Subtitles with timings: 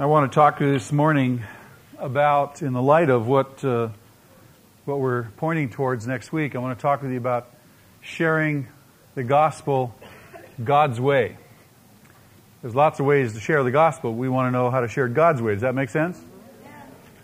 [0.00, 1.42] I want to talk to you this morning
[1.98, 3.88] about, in the light of what uh,
[4.84, 6.54] what we're pointing towards next week.
[6.54, 7.52] I want to talk with you about
[8.00, 8.68] sharing
[9.16, 9.92] the gospel
[10.62, 11.36] God's way.
[12.62, 14.14] There's lots of ways to share the gospel.
[14.14, 15.54] We want to know how to share God's way.
[15.54, 16.22] Does that make sense?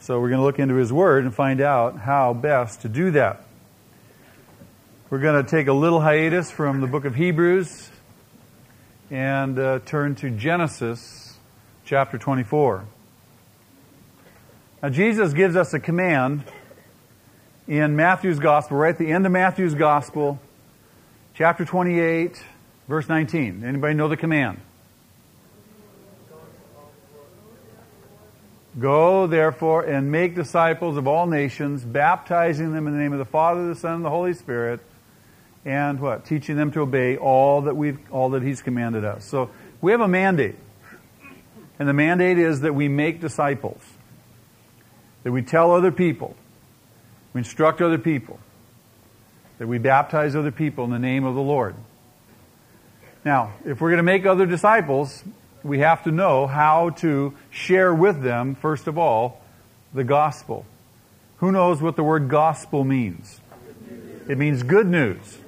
[0.00, 3.12] So we're going to look into His Word and find out how best to do
[3.12, 3.44] that.
[5.10, 7.88] We're going to take a little hiatus from the book of Hebrews
[9.12, 11.23] and uh, turn to Genesis
[11.94, 12.84] chapter 24.
[14.82, 16.42] Now, Jesus gives us a command
[17.68, 20.40] in Matthew's Gospel, right at the end of Matthew's Gospel,
[21.34, 22.42] chapter 28,
[22.88, 23.62] verse 19.
[23.62, 24.60] Anybody know the command?
[28.76, 33.24] Go, therefore, and make disciples of all nations, baptizing them in the name of the
[33.24, 34.80] Father, the Son, and the Holy Spirit,
[35.64, 36.24] and what?
[36.24, 39.24] Teaching them to obey all that we've all that He's commanded us.
[39.24, 40.56] So we have a mandate.
[41.78, 43.80] And the mandate is that we make disciples,
[45.24, 46.36] that we tell other people,
[47.32, 48.38] we instruct other people,
[49.58, 51.74] that we baptize other people in the name of the Lord.
[53.24, 55.24] Now, if we're going to make other disciples,
[55.62, 59.40] we have to know how to share with them, first of all,
[59.94, 60.66] the gospel.
[61.38, 63.40] Who knows what the word gospel means?
[64.28, 65.38] It means good news.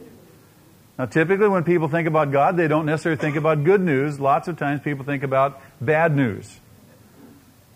[0.99, 4.19] Now, typically, when people think about God, they don't necessarily think about good news.
[4.19, 6.59] Lots of times, people think about bad news.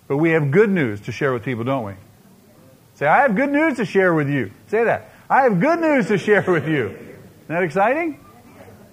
[0.08, 1.94] But we have good news to share with people, don't we?
[2.94, 4.50] Say, I have good news to share with you.
[4.68, 5.12] Say that.
[5.28, 6.88] I have good news to share with you.
[6.88, 8.18] Isn't that exciting?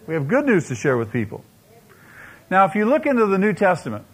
[0.06, 1.44] We have good news to share with people.
[2.50, 4.06] Now, if you look into the New Testament,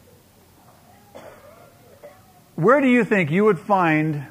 [2.55, 4.25] where do you think you would find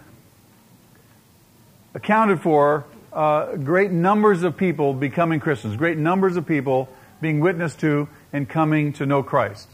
[1.94, 6.88] accounted for uh, great numbers of people becoming Christians, great numbers of people
[7.20, 9.68] being witnessed to and coming to know Christ.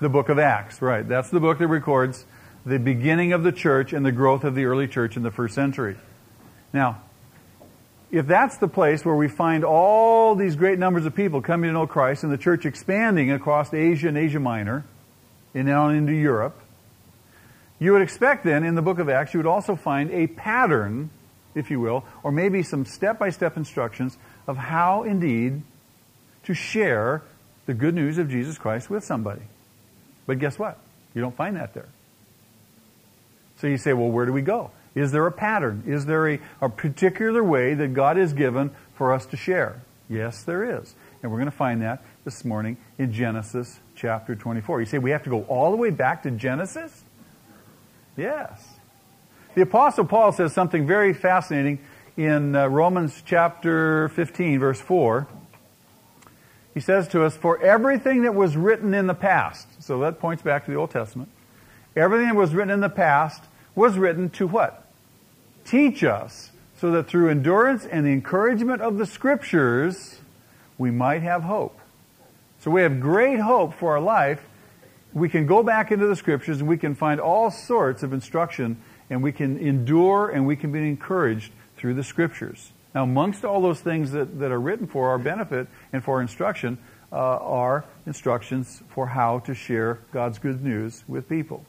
[0.00, 1.06] The book of Acts, right.
[1.06, 2.24] That's the book that records
[2.64, 5.54] the beginning of the church and the growth of the early church in the first
[5.54, 5.96] century.
[6.72, 7.02] Now,
[8.10, 11.74] if that's the place where we find all these great numbers of people coming to
[11.74, 14.84] know Christ and the church expanding across Asia and Asia Minor
[15.54, 16.60] and now into Europe,
[17.78, 21.10] you would expect then in the book of Acts you would also find a pattern
[21.58, 25.62] if you will, or maybe some step by step instructions of how indeed
[26.44, 27.22] to share
[27.66, 29.42] the good news of Jesus Christ with somebody.
[30.26, 30.78] But guess what?
[31.14, 31.88] You don't find that there.
[33.60, 34.70] So you say, well, where do we go?
[34.94, 35.84] Is there a pattern?
[35.86, 39.82] Is there a, a particular way that God has given for us to share?
[40.08, 40.94] Yes, there is.
[41.22, 44.80] And we're going to find that this morning in Genesis chapter 24.
[44.80, 47.04] You say we have to go all the way back to Genesis?
[48.16, 48.77] Yes.
[49.58, 51.80] The Apostle Paul says something very fascinating
[52.16, 55.26] in uh, Romans chapter 15, verse 4.
[56.74, 60.44] He says to us, For everything that was written in the past, so that points
[60.44, 61.28] back to the Old Testament,
[61.96, 63.42] everything that was written in the past
[63.74, 64.86] was written to what?
[65.64, 70.20] Teach us, so that through endurance and the encouragement of the Scriptures,
[70.78, 71.80] we might have hope.
[72.60, 74.40] So we have great hope for our life.
[75.12, 78.80] We can go back into the Scriptures and we can find all sorts of instruction
[79.10, 82.72] and we can endure and we can be encouraged through the scriptures.
[82.94, 86.78] Now, amongst all those things that, that are written for our benefit and for instruction
[87.12, 91.64] uh, are instructions for how to share God's good news with people.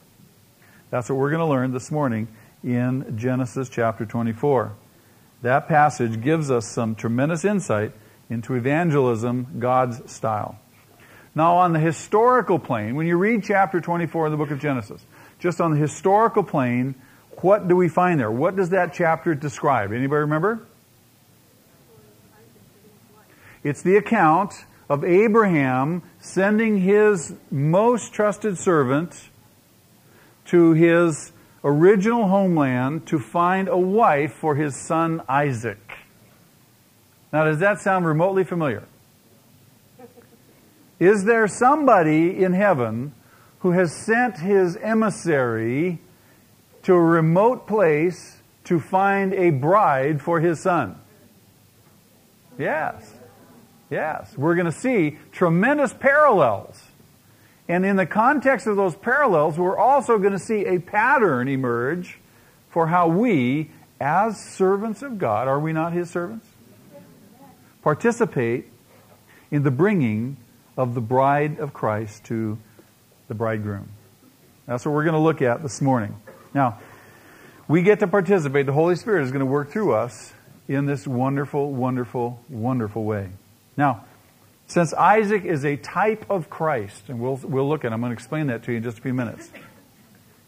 [0.89, 2.27] That's what we're going to learn this morning
[2.63, 4.73] in Genesis chapter 24.
[5.41, 7.94] That passage gives us some tremendous insight
[8.29, 10.59] into evangelism, God's style.
[11.35, 15.06] Now, on the historical plane, when you read chapter 24 in the book of Genesis,
[15.39, 16.95] just on the historical plane,
[17.44, 18.31] what do we find there?
[18.31, 19.91] What does that chapter describe?
[19.91, 20.66] Anybody remember?
[23.63, 24.53] It's the account
[24.89, 29.29] of Abraham sending his most trusted servant
[30.45, 31.31] to his
[31.63, 35.77] original homeland to find a wife for his son Isaac.
[37.31, 38.83] Now, does that sound remotely familiar?
[41.00, 43.13] Is there somebody in heaven
[43.59, 46.00] who has sent his emissary
[46.89, 51.00] to a remote place to find a bride for his son.
[52.57, 53.13] Yes.
[53.91, 54.36] Yes.
[54.36, 56.81] We're going to see tremendous parallels.
[57.68, 62.18] And in the context of those parallels, we're also going to see a pattern emerge
[62.71, 63.69] for how we,
[64.01, 66.47] as servants of God, are we not His servants?
[67.83, 68.65] Participate
[69.51, 70.38] in the bringing
[70.75, 72.57] of the bride of Christ to
[73.27, 73.89] the bridegroom.
[74.65, 76.15] That's what we're going to look at this morning.
[76.54, 76.80] Now,
[77.68, 78.66] we get to participate.
[78.66, 80.34] The Holy Spirit is going to work through us
[80.68, 83.30] in this wonderful, wonderful, wonderful way.
[83.78, 84.06] Now,
[84.69, 88.12] Since Isaac is a type of Christ, and we'll, we'll look at it, I'm going
[88.12, 89.50] to explain that to you in just a few minutes.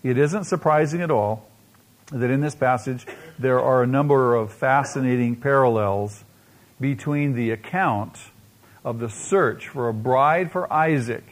[0.04, 1.50] It isn't surprising at all
[2.12, 3.08] that in this passage
[3.40, 6.24] there are a number of fascinating parallels
[6.80, 8.16] between the account
[8.86, 11.24] of the search for a bride for Isaac,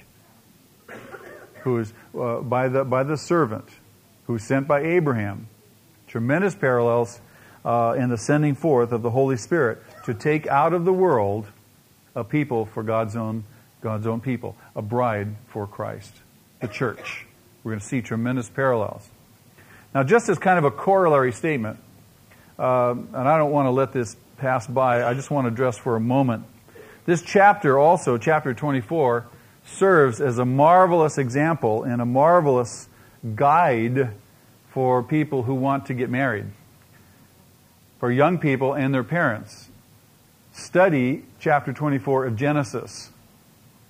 [1.61, 3.69] who is uh, by, the, by the servant,
[4.29, 5.47] who sent by Abraham.
[6.05, 7.19] Tremendous parallels
[7.65, 11.47] uh, in the sending forth of the Holy Spirit to take out of the world
[12.13, 13.43] a people for God's own,
[13.81, 16.13] God's own people, a bride for Christ,
[16.61, 17.25] the church.
[17.63, 19.09] We're going to see tremendous parallels.
[19.95, 21.79] Now, just as kind of a corollary statement,
[22.59, 25.75] uh, and I don't want to let this pass by, I just want to address
[25.75, 26.45] for a moment.
[27.07, 29.25] This chapter also, chapter 24,
[29.65, 32.89] serves as a marvelous example and a marvelous
[33.35, 34.13] guide
[34.71, 36.45] for people who want to get married,
[37.99, 39.69] for young people and their parents.
[40.53, 43.09] Study chapter 24 of Genesis.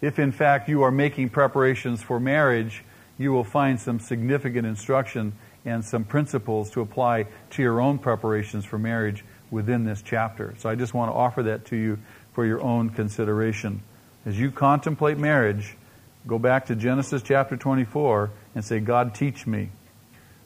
[0.01, 2.83] If in fact you are making preparations for marriage,
[3.17, 5.33] you will find some significant instruction
[5.65, 10.55] and some principles to apply to your own preparations for marriage within this chapter.
[10.57, 11.99] So I just want to offer that to you
[12.33, 13.83] for your own consideration.
[14.25, 15.75] As you contemplate marriage,
[16.29, 19.69] go back to Genesis chapter 24 and say, God, teach me.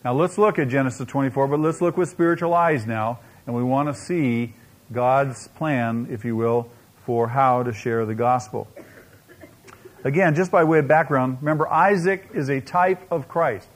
[0.06, 3.64] Now let's look at Genesis 24, but let's look with spiritual eyes now, and we
[3.64, 4.54] want to see
[4.94, 6.70] God's plan, if you will,
[7.06, 8.68] for how to share the gospel.
[10.06, 13.68] Again, just by way of background, remember Isaac is a type of Christ.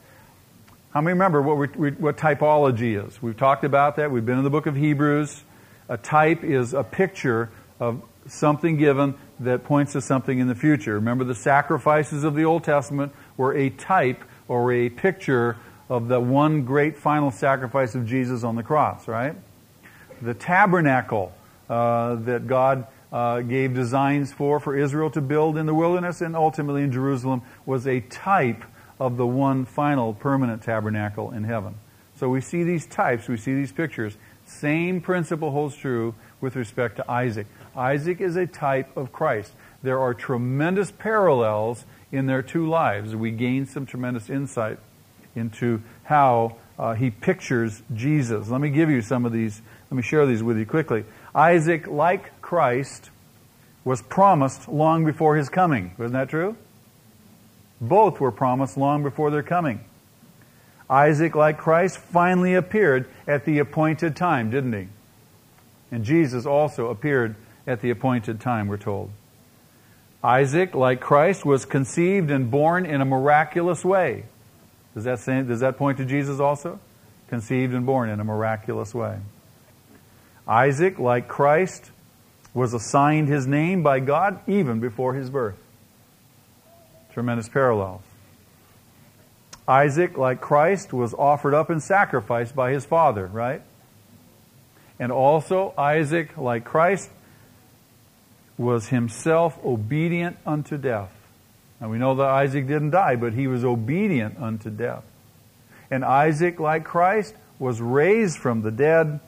[0.92, 3.22] How many remember what, we, what typology is?
[3.22, 4.12] We've talked about that.
[4.12, 5.44] We've been in the book of Hebrews.
[5.90, 7.50] A type is a picture
[7.82, 10.96] of something given that points to something in the future.
[10.96, 15.58] Remember, the sacrifices of the Old Testament were a type or a picture
[15.90, 19.36] of the one great final sacrifice of Jesus on the cross, right?
[20.22, 21.34] The tabernacle
[21.70, 26.36] uh, that God uh, gave designs for for Israel to build in the wilderness and
[26.36, 28.64] ultimately in Jerusalem was a type
[29.00, 31.76] of the one final permanent tabernacle in heaven.
[32.16, 34.18] So we see these types, we see these pictures.
[34.46, 37.48] Same principle holds true with respect to Isaac.
[37.78, 39.54] Isaac is a type of Christ.
[39.84, 43.16] There are tremendous parallels in their two lives.
[43.16, 44.80] We gain some tremendous insight
[45.36, 48.50] into how uh, he pictures Jesus.
[48.50, 49.62] Let me give you some of these.
[49.92, 51.06] Let me share these with you quickly.
[51.36, 53.12] Isaac, like Christ,
[53.86, 55.94] was promised long before his coming.
[55.98, 56.58] Wasn't that true?
[57.80, 59.82] Both were promised long before their coming.
[60.90, 64.88] Isaac, like Christ, finally appeared at the appointed time, didn't he?
[65.92, 67.36] And Jesus also appeared
[67.68, 69.12] at the appointed time, we're told.
[70.24, 74.24] Isaac, like Christ, was conceived and born in a miraculous way.
[74.96, 76.80] Does that, say, does that point to Jesus also?
[77.28, 79.20] Conceived and born in a miraculous way.
[80.48, 81.92] Isaac, like Christ,
[82.54, 85.58] was assigned his name by God even before his birth.
[87.14, 88.02] Tremendous parallels.
[89.68, 93.62] Isaac, like Christ, was offered up in sacrifice by his father, right?
[94.98, 97.10] And also, Isaac, like Christ,
[98.58, 101.12] was himself obedient unto death.
[101.80, 105.04] Now we know that Isaac didn't die, but he was obedient unto death.
[105.92, 109.20] And Isaac, like Christ, was raised from the dead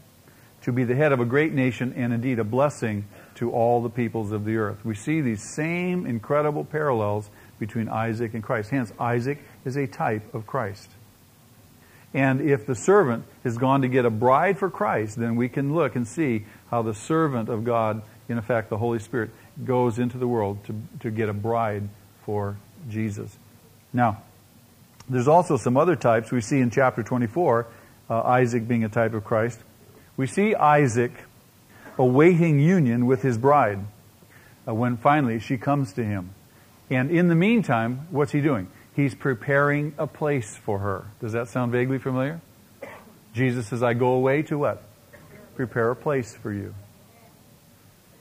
[0.63, 3.05] to be the head of a great nation and indeed a blessing
[3.35, 4.83] to all the peoples of the earth.
[4.83, 7.29] We see these same incredible parallels
[7.59, 8.69] between Isaac and Christ.
[8.71, 10.89] Hence, Isaac is a type of Christ.
[12.13, 15.75] And if the servant has gone to get a bride for Christ, then we can
[15.75, 19.31] look and see how the servant of God, in effect the Holy Spirit,
[19.65, 21.89] goes into the world to, to get a bride
[22.23, 22.57] for
[22.89, 23.37] Jesus.
[23.91, 24.21] Now,
[25.09, 27.67] there's also some other types we see in chapter 24,
[28.09, 29.59] uh, Isaac being a type of Christ.
[30.15, 31.11] We see Isaac
[31.97, 33.79] awaiting union with his bride
[34.67, 36.35] uh, when finally she comes to him.
[36.89, 38.67] And in the meantime, what's he doing?
[38.95, 41.05] He's preparing a place for her.
[41.19, 42.41] Does that sound vaguely familiar?
[43.33, 44.83] Jesus says, I go away to what?
[45.55, 46.73] Prepare a place for you.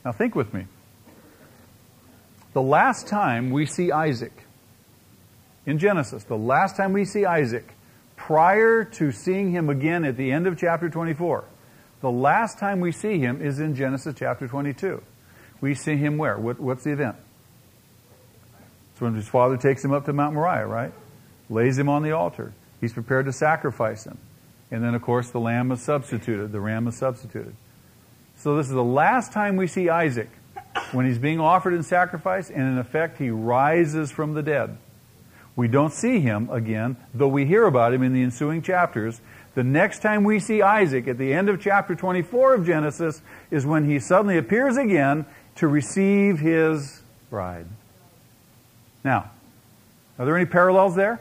[0.05, 0.67] Now think with me.
[2.55, 4.33] The last time we see Isaac
[5.67, 7.75] in Genesis, the last time we see Isaac,
[8.17, 11.45] prior to seeing him again at the end of chapter 24,
[12.01, 15.03] the last time we see him is in Genesis chapter 22.
[15.61, 16.39] We see him where?
[16.39, 17.17] What, what's the event?
[18.93, 20.93] It's when his father takes him up to Mount Moriah, right?
[21.51, 22.53] Lays him on the altar.
[22.81, 24.19] He's prepared to sacrifice him.
[24.71, 26.53] And then, of course, the lamb is substituted.
[26.53, 27.55] The ram is substituted.
[28.39, 30.31] So this is the last time we see Isaac
[30.93, 34.79] when he's being offered in sacrifice, and in effect, he rises from the dead.
[35.57, 39.21] We don't see him again, though we hear about him in the ensuing chapters,
[39.57, 43.67] the next time we see Isaac at the end of chapter 24 of Genesis is
[43.67, 45.27] when he suddenly appears again
[45.57, 47.67] to receive his bride.
[49.03, 49.33] Now,
[50.17, 51.21] are there any parallels there?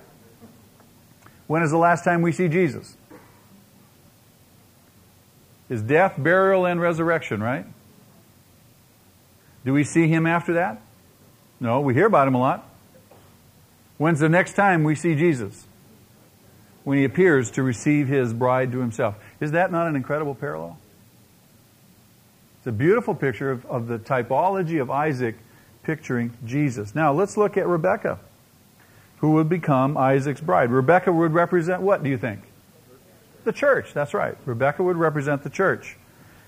[1.47, 2.95] When is the last time we see Jesus?
[5.69, 7.65] His death, burial, and resurrection, right?
[9.65, 10.81] Do we see him after that?
[11.59, 12.69] No, we hear about him a lot.
[13.97, 15.65] When's the next time we see Jesus?
[16.83, 19.15] When he appears to receive his bride to himself.
[19.41, 20.77] Is that not an incredible parallel?
[22.59, 25.35] It's a beautiful picture of, of the typology of Isaac
[25.83, 26.95] picturing Jesus.
[26.95, 28.19] Now, let's look at Rebecca,
[29.17, 30.69] who would become Isaac's bride.
[30.69, 32.41] Rebecca would represent what, do you think?
[33.47, 34.37] The church, that's right.
[34.43, 35.95] Rebecca would represent the church,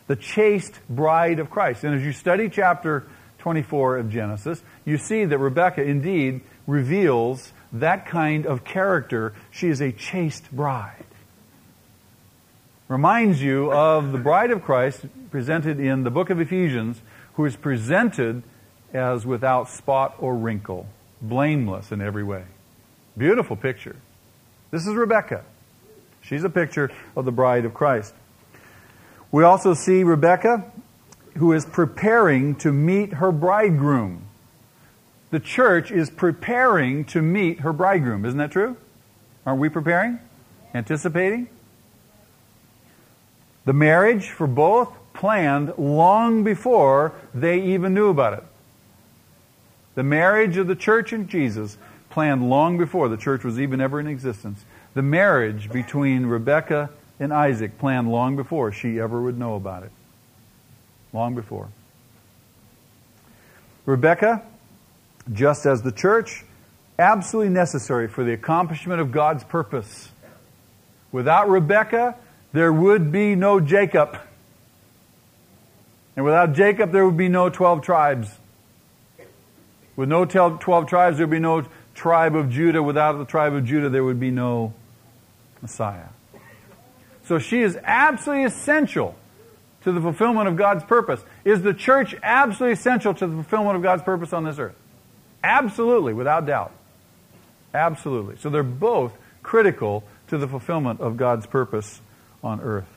[0.08, 1.86] the chaste bride of Christ.
[1.86, 8.06] And as you study chapter 24 of Genesis, you see that Rebecca indeed reveals that
[8.06, 9.34] kind of character.
[9.50, 11.06] She is a chaste bride.
[12.90, 17.02] Reminds you of the bride of Christ presented in the book of Ephesians,
[17.36, 18.44] who is presented
[18.94, 20.86] as without spot or wrinkle,
[21.22, 22.44] blameless in every way.
[23.18, 23.96] Beautiful picture.
[24.70, 25.46] This is Rebecca.
[26.30, 28.14] She's a picture of the bride of Christ.
[29.32, 30.72] We also see Rebecca,
[31.38, 34.26] who is preparing to meet her bridegroom.
[35.32, 38.26] The church is preparing to meet her bridegroom.
[38.26, 38.78] Isn't that true?
[39.44, 40.20] Aren't we preparing?
[40.76, 41.50] Anticipating?
[43.66, 48.44] The marriage for both planned long before they even knew about it.
[49.96, 51.78] The marriage of the church and Jesus
[52.12, 54.64] planned long before the church was even ever in existence.
[54.94, 59.92] The marriage between Rebecca and Isaac planned long before she ever would know about it.
[61.14, 61.70] Long before.
[63.86, 64.44] Rebecca,
[65.32, 66.44] just as the church,
[66.98, 70.10] absolutely necessary for the accomplishment of God's purpose.
[71.12, 72.16] Without Rebecca,
[72.52, 74.18] there would be no Jacob.
[76.16, 78.30] And without Jacob, there would be no 12 tribes.
[79.96, 81.66] With no 12 tribes, there would be no
[82.00, 82.82] tribe of Judah.
[82.82, 84.74] Without the tribe of Judah, there would be no
[85.62, 86.08] Messiah.
[87.26, 89.16] So she is absolutely essential
[89.84, 91.22] to the fulfillment of God's purpose.
[91.44, 94.76] Is the church absolutely essential to the fulfillment of God's purpose on this earth?
[95.44, 96.72] Absolutely, without doubt.
[97.74, 98.38] Absolutely.
[98.38, 99.14] So they're both
[99.44, 102.02] critical to the fulfillment of God's purpose
[102.44, 102.88] on earth.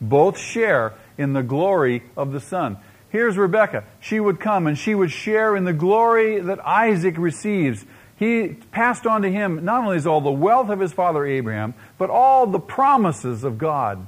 [0.00, 2.76] Both share in the glory of the Son.
[3.10, 3.84] Here's Rebecca.
[4.00, 7.84] She would come and she would share in the glory that Isaac receives.
[8.22, 12.08] He passed on to him not only all the wealth of his father Abraham, but
[12.08, 14.06] all the promises of God.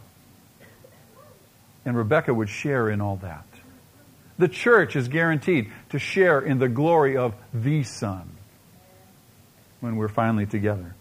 [1.85, 3.44] And Rebecca would share in all that.
[4.38, 8.30] The church is guaranteed to share in the glory of the Son
[9.80, 10.94] when we're finally together.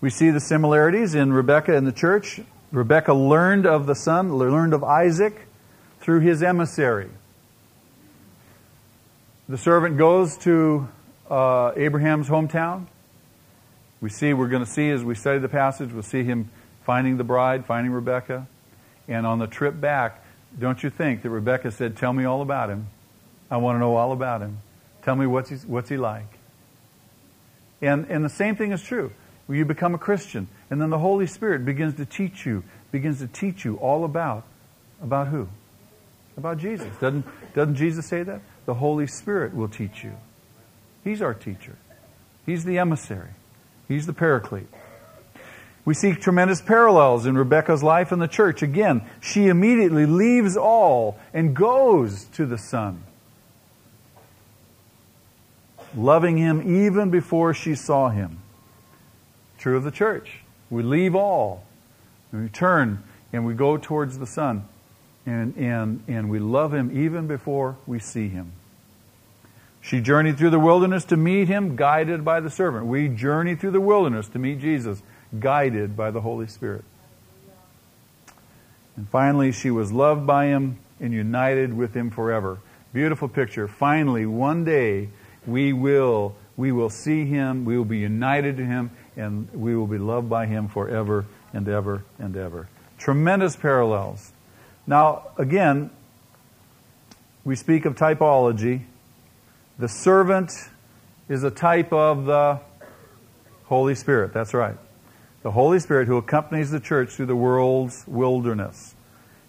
[0.00, 2.40] We see the similarities in Rebecca and the church.
[2.72, 5.46] Rebecca learned of the son, learned of Isaac
[6.00, 7.10] through his emissary.
[9.48, 10.88] The servant goes to
[11.32, 12.86] uh, Abraham's hometown.
[14.02, 16.50] We see, we're going to see as we study the passage, we'll see him
[16.84, 18.46] finding the bride, finding Rebecca.
[19.08, 20.22] And on the trip back,
[20.58, 22.88] don't you think that Rebecca said, Tell me all about him?
[23.50, 24.58] I want to know all about him.
[25.02, 26.38] Tell me what's he, what's he like.
[27.80, 29.12] And, and the same thing is true
[29.46, 30.48] where you become a Christian.
[30.70, 34.44] And then the Holy Spirit begins to teach you, begins to teach you all about,
[35.02, 35.48] about who?
[36.36, 36.88] About Jesus.
[37.00, 37.24] Doesn't,
[37.54, 38.42] doesn't Jesus say that?
[38.66, 40.14] The Holy Spirit will teach you.
[41.04, 41.76] He's our teacher.
[42.46, 43.30] He's the emissary.
[43.88, 44.68] He's the paraclete.
[45.84, 48.62] We see tremendous parallels in Rebecca's life in the church.
[48.62, 53.02] Again, she immediately leaves all and goes to the Son,
[55.96, 58.38] loving him even before she saw him.
[59.58, 60.40] True of the church.
[60.70, 61.64] We leave all,
[62.32, 64.66] and we turn, and we go towards the Son,
[65.26, 68.52] and, and, and we love Him even before we see Him.
[69.82, 72.86] She journeyed through the wilderness to meet Him, guided by the servant.
[72.86, 75.02] We journey through the wilderness to meet Jesus,
[75.38, 76.84] guided by the Holy Spirit.
[78.96, 82.60] And finally, she was loved by Him and united with Him forever.
[82.94, 83.68] Beautiful picture.
[83.68, 85.08] Finally, one day,
[85.46, 89.86] we will, we will see Him, we will be united to Him, and we will
[89.86, 92.68] be loved by him forever and ever and ever.
[92.98, 94.32] Tremendous parallels.
[94.86, 95.90] Now, again,
[97.44, 98.82] we speak of typology.
[99.82, 100.52] The servant
[101.28, 102.60] is a type of the
[103.64, 104.32] Holy Spirit.
[104.32, 104.76] That's right.
[105.42, 108.94] The Holy Spirit who accompanies the church through the world's wilderness,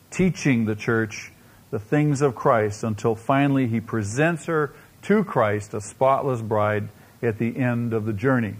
[0.10, 1.32] teaching the church
[1.70, 4.74] the things of Christ until finally he presents her
[5.04, 6.90] to Christ, a spotless bride,
[7.22, 8.56] at the end of the journey.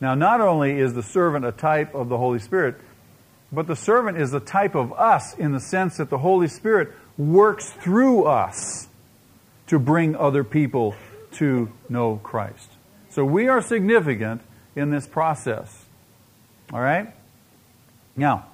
[0.00, 2.74] Now, not only is the servant a type of the Holy Spirit,
[3.52, 6.90] but the servant is a type of us in the sense that the Holy Spirit
[7.16, 8.88] works through us
[9.70, 10.96] to bring other people
[11.30, 12.68] to know Christ.
[13.10, 14.42] So we are significant
[14.74, 15.84] in this process.
[16.72, 17.14] All right?
[18.16, 18.46] Now,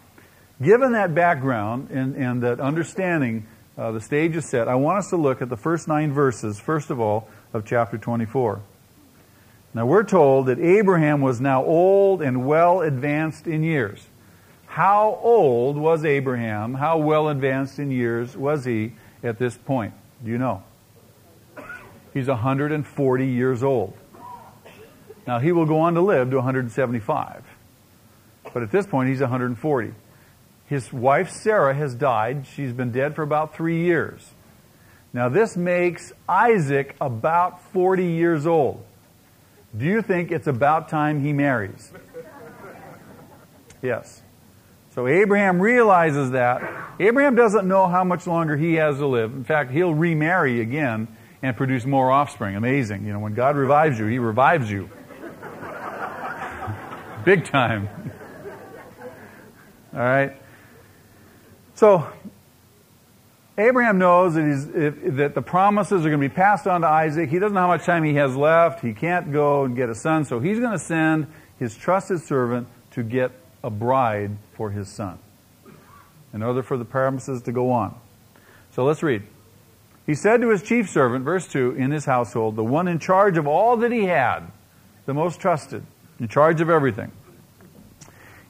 [0.62, 3.46] given that background and, and that understanding,
[3.78, 6.60] uh, the stage is set, I want us to look at the first nine verses,
[6.60, 8.60] first of all, of chapter 24.
[9.72, 14.06] Now, we're told that Abraham was now old and well advanced in years.
[14.66, 16.74] How old was Abraham?
[16.74, 18.92] How well advanced in years was he
[19.22, 19.94] at this point?
[20.22, 20.62] Do you know?
[22.16, 23.92] He's 140 years old.
[25.26, 27.44] Now, he will go on to live to 175.
[28.54, 29.92] But at this point, he's 140.
[30.64, 32.46] His wife, Sarah, has died.
[32.46, 34.30] She's been dead for about three years.
[35.12, 38.82] Now, this makes Isaac about 40 years old.
[39.76, 41.92] Do you think it's about time he marries?
[43.82, 44.22] Yes.
[44.94, 46.62] So Abraham realizes that.
[46.98, 49.34] Abraham doesn't know how much longer he has to live.
[49.34, 51.08] In fact, he'll remarry again
[51.42, 52.56] and produce more offspring.
[52.56, 53.04] Amazing.
[53.04, 54.88] You know, when God revives you, he revives you.
[57.24, 57.88] Big time.
[59.92, 60.36] All right?
[61.74, 62.10] So,
[63.58, 66.86] Abraham knows that, he's, if, that the promises are going to be passed on to
[66.86, 67.30] Isaac.
[67.30, 68.80] He doesn't know how much time he has left.
[68.80, 71.26] He can't go and get a son, so he's going to send
[71.58, 73.32] his trusted servant to get
[73.64, 75.18] a bride for his son
[76.34, 77.94] in order for the promises to go on.
[78.72, 79.22] So let's read.
[80.06, 83.36] He said to his chief servant, verse 2, in his household, the one in charge
[83.36, 84.40] of all that he had,
[85.04, 85.84] the most trusted,
[86.20, 87.10] in charge of everything.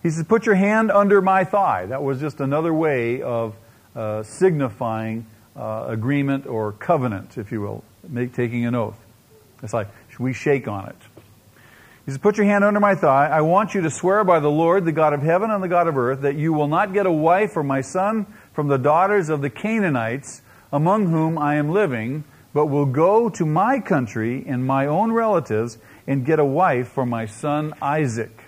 [0.02, 1.86] He says, Put your hand under my thigh.
[1.86, 3.56] That was just another way of
[3.94, 8.98] uh, signifying uh, agreement or covenant, if you will, make, taking an oath.
[9.62, 10.96] It's like we shake on it.
[12.04, 13.28] He says, Put your hand under my thigh.
[13.28, 15.88] I want you to swear by the Lord, the God of heaven and the God
[15.88, 19.30] of earth, that you will not get a wife for my son from the daughters
[19.30, 20.42] of the Canaanites
[20.72, 25.78] among whom I am living, but will go to my country and my own relatives
[26.06, 28.44] and get a wife for my son Isaac.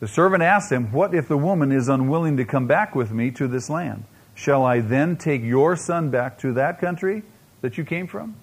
[0.00, 3.30] The servant asked him, What if the woman is unwilling to come back with me
[3.32, 4.04] to this land?
[4.34, 7.22] Shall I then take your son back to that country
[7.60, 8.36] that you came from?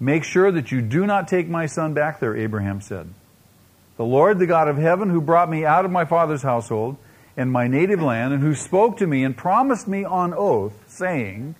[0.00, 3.12] Make sure that you do not take my son back there, Abraham said.
[3.96, 6.96] The Lord, the God of heaven, who brought me out of my father's household
[7.40, 11.54] and my native land, and who spoke to me and promised me on oath, saying,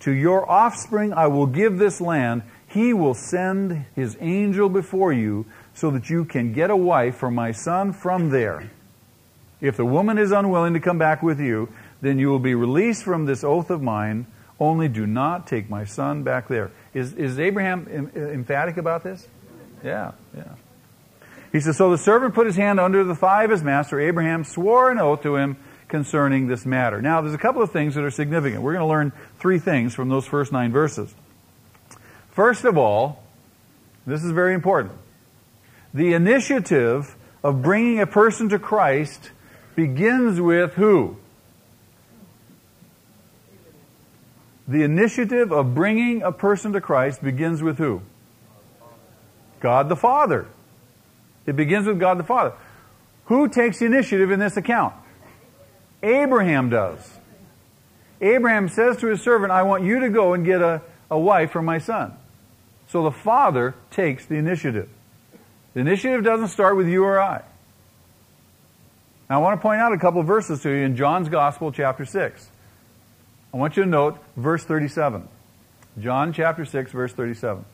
[0.00, 5.44] To your offspring I will give this land, he will send his angel before you
[5.74, 8.70] so that you can get a wife for my son from there.
[9.60, 11.68] If the woman is unwilling to come back with you,
[12.00, 14.26] then you will be released from this oath of mine.
[14.58, 16.70] Only do not take my son back there.
[16.94, 19.28] Is, is Abraham em- emphatic about this?
[19.84, 20.54] Yeah, yeah.
[21.56, 23.98] He says, So the servant put his hand under the thigh of his master.
[23.98, 25.56] Abraham swore an oath to him
[25.88, 27.00] concerning this matter.
[27.00, 28.60] Now, there's a couple of things that are significant.
[28.62, 31.14] We're going to learn three things from those first nine verses.
[32.32, 33.22] First of all,
[34.06, 34.92] this is very important.
[35.94, 39.30] The initiative of bringing a person to Christ
[39.74, 41.16] begins with who?
[44.68, 48.02] The initiative of bringing a person to Christ begins with who?
[49.60, 50.48] God the Father.
[51.46, 52.52] It begins with God the Father.
[53.26, 54.94] Who takes the initiative in this account?
[56.02, 57.18] Abraham does.
[58.20, 61.50] Abraham says to his servant, I want you to go and get a, a wife
[61.50, 62.14] for my son.
[62.88, 64.88] So the father takes the initiative.
[65.74, 67.42] The initiative doesn't start with you or I.
[69.28, 72.04] Now, I want to point out a couple verses to you in John's Gospel, chapter
[72.04, 72.48] 6.
[73.52, 75.28] I want you to note verse 37.
[75.98, 77.64] John chapter 6, verse 37.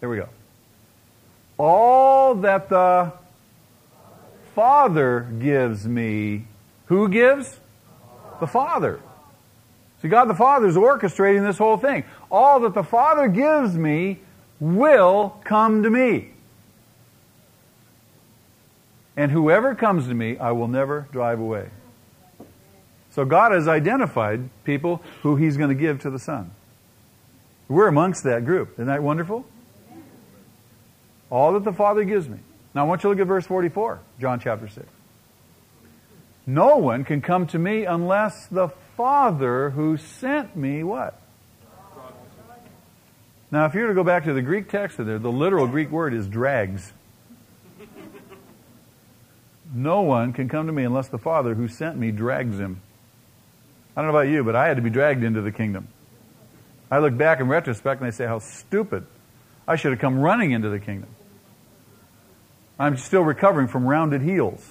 [0.00, 0.28] There we go.
[1.58, 3.12] All that the
[4.54, 6.46] Father gives me,
[6.86, 7.58] who gives?
[8.40, 9.00] The Father.
[10.02, 12.04] See, God the Father is orchestrating this whole thing.
[12.30, 14.18] All that the Father gives me
[14.58, 16.30] will come to me.
[19.16, 21.68] And whoever comes to me, I will never drive away.
[23.10, 26.50] So God has identified people who He's going to give to the Son.
[27.68, 28.72] We're amongst that group.
[28.74, 29.44] Isn't that wonderful?
[31.32, 32.36] All that the Father gives me.
[32.74, 34.86] Now I want you to look at verse 44, John chapter 6.
[36.46, 38.68] No one can come to me unless the
[38.98, 41.18] Father who sent me what?
[43.50, 45.90] Now, if you were to go back to the Greek text there, the literal Greek
[45.90, 46.92] word is drags.
[49.74, 52.82] No one can come to me unless the Father who sent me drags him.
[53.96, 55.88] I don't know about you, but I had to be dragged into the kingdom.
[56.90, 59.06] I look back in retrospect and I say, how stupid.
[59.66, 61.08] I should have come running into the kingdom.
[62.82, 64.68] I'm still recovering from rounded heels.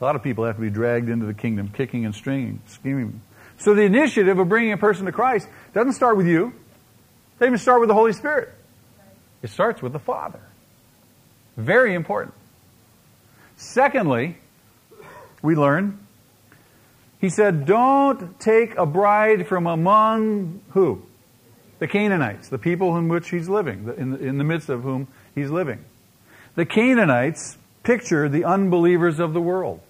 [0.00, 3.20] lot of people have to be dragged into the kingdom, kicking and stringing, screaming.
[3.58, 6.54] So the initiative of bringing a person to Christ doesn't start with you.
[7.38, 8.54] They even start with the Holy Spirit.
[9.42, 10.40] It starts with the Father.
[11.58, 12.34] Very important.
[13.56, 14.38] Secondly,
[15.42, 15.98] we learn,
[17.20, 21.02] he said, don't take a bride from among who?
[21.78, 25.08] The Canaanites, the people in which he's living, in the, in the midst of whom
[25.34, 25.84] he's living.
[26.56, 29.80] The Canaanites picture the unbelievers of the world.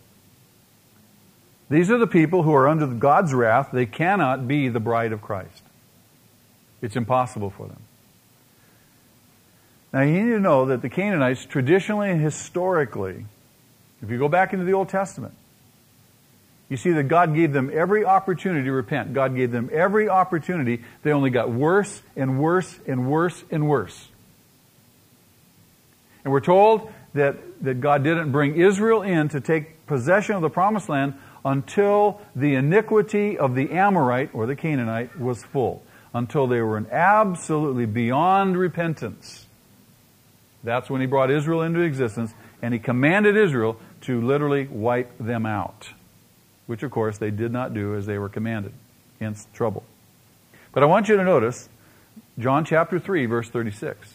[1.70, 3.70] These are the people who are under God's wrath.
[3.72, 5.62] They cannot be the bride of Christ.
[6.80, 7.80] It's impossible for them.
[9.92, 13.24] Now you need to know that the Canaanites traditionally and historically,
[14.02, 15.34] if you go back into the Old Testament,
[16.68, 19.14] you see that God gave them every opportunity to repent.
[19.14, 20.82] God gave them every opportunity.
[21.02, 24.08] They only got worse and worse and worse and worse.
[26.24, 30.50] And we're told that, that God didn't bring Israel in to take possession of the
[30.50, 36.60] promised land until the iniquity of the Amorite or the Canaanite was full, until they
[36.60, 39.46] were absolutely beyond repentance.
[40.62, 45.46] That's when he brought Israel into existence and he commanded Israel to literally wipe them
[45.46, 45.90] out,
[46.68, 48.72] which of course they did not do as they were commanded,
[49.18, 49.82] hence trouble.
[50.72, 51.68] But I want you to notice
[52.38, 54.14] John chapter 3 verse 36.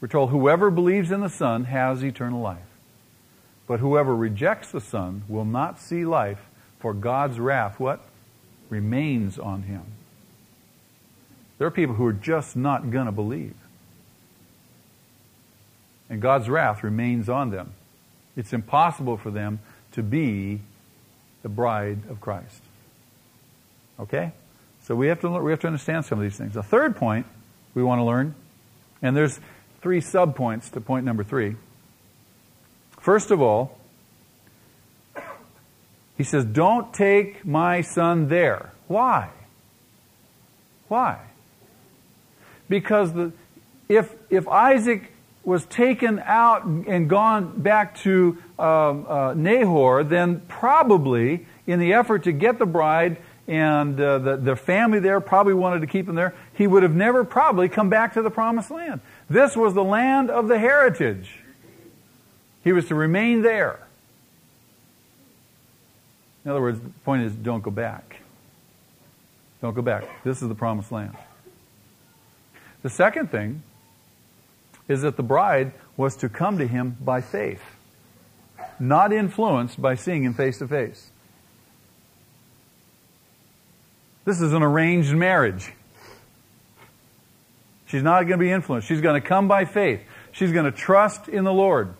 [0.00, 2.58] We're told whoever believes in the Son has eternal life.
[3.66, 6.40] But whoever rejects the Son will not see life,
[6.78, 8.00] for God's wrath, what?
[8.68, 9.82] Remains on him.
[11.58, 13.54] There are people who are just not going to believe.
[16.10, 17.72] And God's wrath remains on them.
[18.36, 19.60] It's impossible for them
[19.96, 20.60] to be
[21.42, 22.62] the bride of Christ.
[23.98, 24.32] Okay?
[24.82, 26.54] So we have to, we have to understand some of these things.
[26.54, 27.26] The third point
[27.74, 28.34] we want to learn,
[29.02, 29.40] and there's
[29.80, 31.56] three subpoints to point number three.
[33.00, 33.78] First of all,
[36.16, 38.72] he says, Don't take my son there.
[38.86, 39.30] Why?
[40.88, 41.18] Why?
[42.68, 43.32] Because the,
[43.88, 45.10] if, if Isaac
[45.46, 52.24] was taken out and gone back to um, uh, Nahor, then probably in the effort
[52.24, 56.16] to get the bride and uh, the, the family there probably wanted to keep him
[56.16, 59.00] there, he would have never probably come back to the promised land.
[59.30, 61.38] This was the land of the heritage.
[62.64, 63.86] He was to remain there.
[66.44, 68.16] In other words, the point is don't go back.
[69.62, 70.04] Don't go back.
[70.24, 71.16] This is the promised land.
[72.82, 73.62] The second thing
[74.88, 77.62] is that the bride was to come to him by faith,
[78.78, 81.10] not influenced by seeing him face to face.
[84.24, 85.72] This is an arranged marriage.
[87.86, 88.88] She's not going to be influenced.
[88.88, 90.00] She's going to come by faith.
[90.32, 91.94] She's going to trust in the Lord.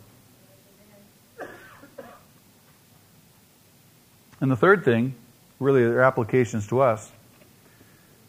[4.41, 5.15] And the third thing,
[5.61, 7.11] really, their applications to us,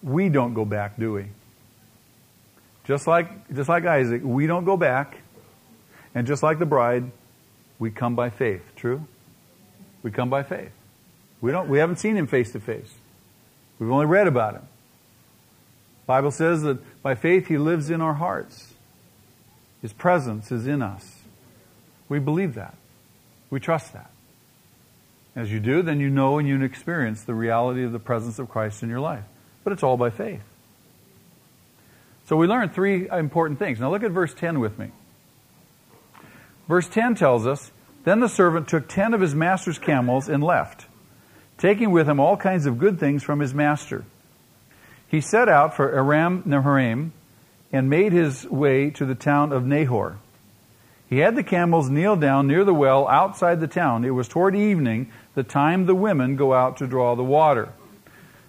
[0.01, 1.25] we don't go back, do we?
[2.87, 5.17] Just like, just like Isaac, we don't go back.
[6.15, 7.11] And just like the bride,
[7.79, 8.63] we come by faith.
[8.75, 9.05] True?
[10.03, 10.71] We come by faith.
[11.41, 12.91] We, don't, we haven't seen him face to face.
[13.77, 14.67] We've only read about him.
[16.05, 18.73] Bible says that by faith he lives in our hearts.
[19.81, 21.17] His presence is in us.
[22.07, 22.75] We believe that.
[23.49, 24.09] We trust that.
[25.35, 28.49] As you do, then you know and you experience the reality of the presence of
[28.49, 29.25] Christ in your life.
[29.65, 30.41] But it's all by faith.
[32.27, 33.79] So we learned three important things.
[33.79, 34.91] Now look at verse 10 with me.
[36.67, 37.71] Verse 10 tells us
[38.03, 40.87] Then the servant took ten of his master's camels and left,
[41.57, 44.03] taking with him all kinds of good things from his master.
[45.07, 47.11] He set out for Aram Naharaim
[47.71, 50.17] and made his way to the town of Nahor.
[51.09, 54.03] He had the camels kneel down near the well outside the town.
[54.03, 57.69] It was toward evening, the time the women go out to draw the water.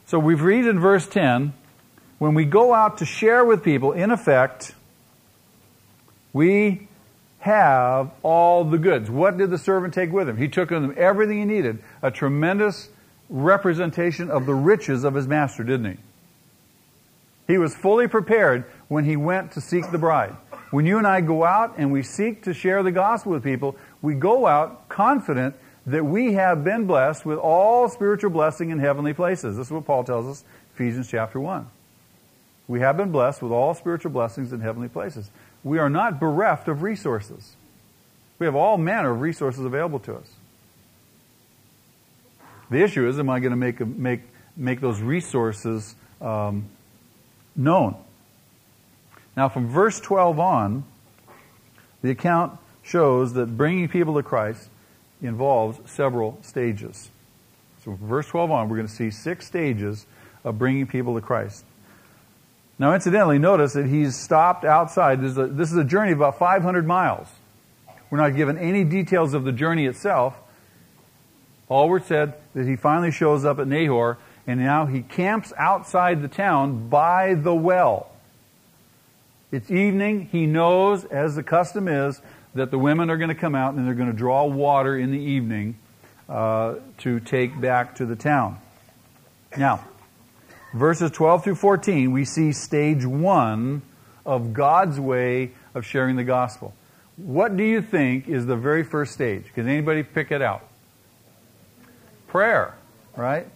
[0.06, 1.52] So we've read in verse 10
[2.18, 4.74] when we go out to share with people, in effect,
[6.32, 6.88] we
[7.40, 9.10] have all the goods.
[9.10, 10.36] What did the servant take with him?
[10.36, 12.88] He took with him everything he needed, a tremendous
[13.30, 15.98] representation of the riches of his master, didn't he?
[17.46, 20.36] He was fully prepared when he went to seek the bride.
[20.70, 23.76] When you and I go out and we seek to share the gospel with people,
[24.02, 25.54] we go out confident
[25.86, 29.56] that we have been blessed with all spiritual blessing in heavenly places.
[29.56, 31.66] This is what Paul tells us, Ephesians chapter 1.
[32.68, 35.30] We have been blessed with all spiritual blessings in heavenly places.
[35.64, 37.56] We are not bereft of resources.
[38.38, 40.30] We have all manner of resources available to us.
[42.70, 44.20] The issue is, am I going to make, make,
[44.54, 46.68] make those resources um,
[47.56, 47.96] known?
[49.34, 50.84] Now, from verse 12 on,
[52.02, 54.68] the account shows that bringing people to Christ
[55.22, 57.10] involves several stages.
[57.78, 60.06] So, from verse 12 on, we're going to see six stages
[60.44, 61.64] of bringing people to Christ.
[62.78, 65.20] Now, incidentally, notice that he's stopped outside.
[65.20, 67.26] This is a, this is a journey of about 500 miles.
[68.10, 70.38] We're not given any details of the journey itself.
[71.68, 76.22] All we're said that he finally shows up at Nahor, and now he camps outside
[76.22, 78.10] the town by the well.
[79.50, 80.28] It's evening.
[80.30, 82.20] He knows, as the custom is,
[82.54, 85.10] that the women are going to come out and they're going to draw water in
[85.10, 85.78] the evening
[86.28, 88.58] uh, to take back to the town.
[89.56, 89.84] Now,
[90.74, 93.82] verses 12 through 14, we see stage one
[94.26, 96.74] of God's way of sharing the gospel.
[97.16, 99.46] What do you think is the very first stage?
[99.54, 100.68] Can anybody pick it out?
[102.28, 102.74] Prayer,
[103.16, 103.46] right?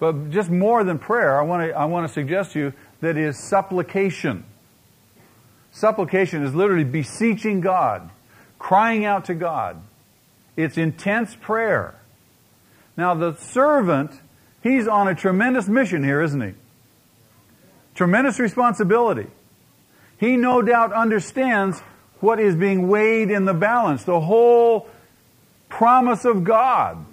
[0.00, 3.16] But just more than prayer, I want to, I want to suggest to you that
[3.16, 4.44] is supplication.
[5.70, 8.10] Supplication is literally beseeching God,
[8.58, 9.82] crying out to God.
[10.56, 12.00] It's intense prayer.
[12.96, 14.20] Now, the servant,
[14.64, 16.54] he's on a tremendous mission here, isn't he?
[17.94, 19.28] Tremendous responsibility.
[20.18, 21.78] He no doubt understands
[22.18, 24.88] what is being weighed in the balance, the whole
[25.68, 27.04] promise of God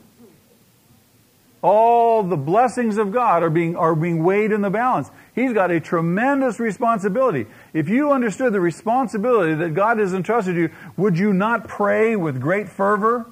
[1.62, 5.10] all the blessings of God are being, are being weighed in the balance.
[5.36, 7.46] He's got a tremendous responsibility.
[7.74, 12.42] If you understood the responsibility that God has entrusted you, would you not pray with
[12.42, 13.28] great fervor?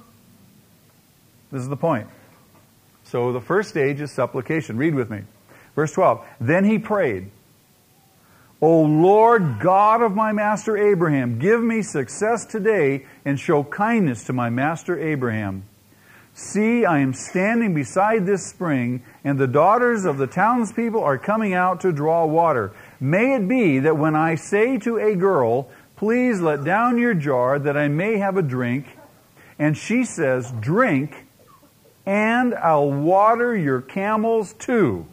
[1.50, 2.06] This is the point.
[3.10, 4.76] So the first stage is supplication.
[4.76, 5.22] Read with me.
[5.74, 6.24] Verse 12.
[6.40, 7.30] Then he prayed,
[8.60, 14.32] O Lord God of my master Abraham, give me success today and show kindness to
[14.32, 15.64] my master Abraham.
[16.34, 21.52] See, I am standing beside this spring, and the daughters of the townspeople are coming
[21.52, 22.72] out to draw water.
[23.00, 27.58] May it be that when I say to a girl, Please let down your jar
[27.58, 28.86] that I may have a drink,
[29.58, 31.26] and she says, Drink,
[32.06, 35.06] and I'll water your camels too.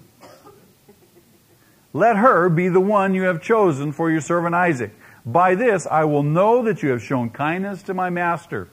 [1.94, 4.94] Let her be the one you have chosen for your servant Isaac.
[5.26, 8.70] By this I will know that you have shown kindness to my master.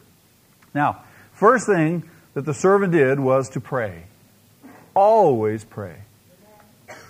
[0.74, 4.04] Now, first thing that the servant did was to pray.
[4.94, 5.98] Always pray.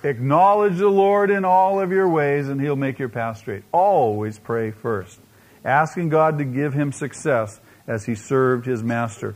[0.02, 3.64] Acknowledge the Lord in all of your ways, and He'll make your path straight.
[3.72, 5.18] Always pray first,
[5.64, 9.34] asking God to give him success as he served his master.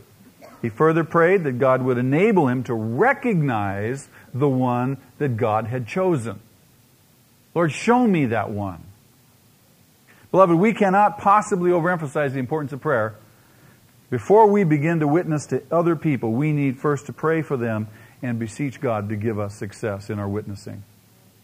[0.62, 5.86] He further prayed that God would enable him to recognize the one that God had
[5.86, 6.40] chosen.
[7.54, 8.84] Lord, show me that one.
[10.30, 13.14] Beloved, we cannot possibly overemphasize the importance of prayer
[14.10, 17.88] before we begin to witness to other people, we need first to pray for them
[18.22, 20.82] and beseech God to give us success in our witnessing.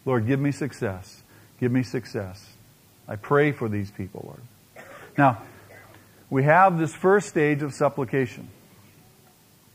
[0.07, 1.23] Lord, give me success.
[1.61, 2.53] Give me success.
[3.07, 4.87] I pray for these people, Lord.
[5.17, 5.43] Now,
[6.31, 8.49] we have this first stage of supplication.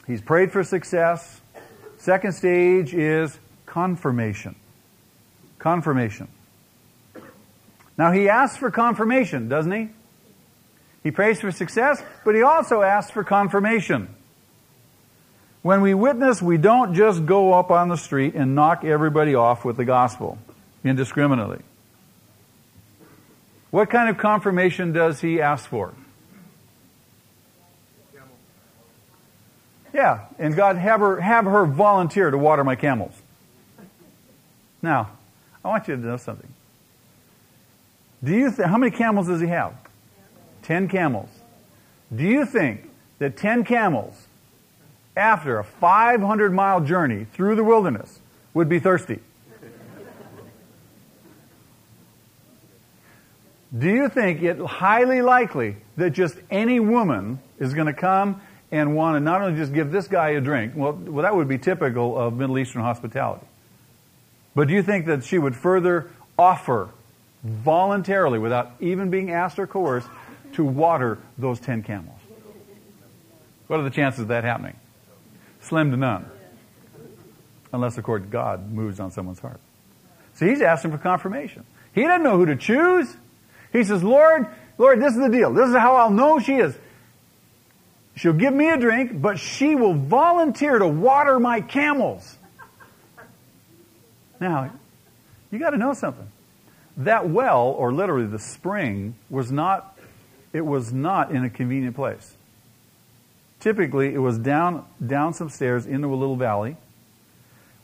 [0.10, 1.40] He's prayed for success.
[1.98, 4.56] Second stage is confirmation.
[5.60, 6.28] Confirmation.
[7.96, 9.90] Now, he asks for confirmation, doesn't he?
[11.04, 14.10] He prays for success, but he also asks for confirmation.
[15.62, 19.64] When we witness, we don't just go up on the street and knock everybody off
[19.64, 20.40] with the gospel
[20.84, 21.60] indiscriminately.
[23.70, 25.94] What kind of confirmation does he ask for?
[29.94, 33.14] Yeah, and God have her have her volunteer to water my camels.
[34.82, 35.10] Now,
[35.64, 36.50] I want you to know something.
[38.24, 39.74] Do you th- how many camels does he have?
[40.64, 41.30] 10 camels.
[42.16, 44.28] Do you think that 10 camels,
[45.16, 48.20] after a 500 mile journey through the wilderness,
[48.54, 49.20] would be thirsty?
[53.78, 58.96] Do you think it highly likely that just any woman is going to come and
[58.96, 61.58] want to not only just give this guy a drink, well, well, that would be
[61.58, 63.46] typical of Middle Eastern hospitality.
[64.56, 66.90] But do you think that she would further offer
[67.44, 70.08] voluntarily, without even being asked or coerced,
[70.54, 72.20] to water those 10 camels.
[73.68, 74.76] What are the chances of that happening?
[75.62, 76.26] Slim to none.
[77.72, 79.60] Unless, of course, God moves on someone's heart.
[80.36, 81.66] So he's asking for confirmation.
[81.94, 83.14] He doesn't know who to choose.
[83.72, 85.54] He says, Lord, Lord, this is the deal.
[85.54, 86.76] This is how I'll know she is.
[88.16, 92.38] She'll give me a drink, but she will volunteer to water my camels.
[94.40, 94.72] Now,
[95.52, 96.28] you got to know something.
[96.98, 99.98] That well, or literally the spring, was not
[100.52, 102.36] it was not in a convenient place.
[103.60, 106.78] Typically, it was down, down some stairs into a little valley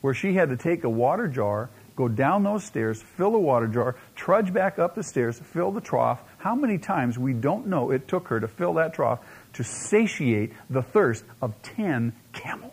[0.01, 3.67] where she had to take a water jar, go down those stairs, fill the water
[3.67, 6.21] jar, trudge back up the stairs, fill the trough.
[6.37, 9.19] How many times we don't know it took her to fill that trough
[9.55, 12.71] to satiate the thirst of 10 camels.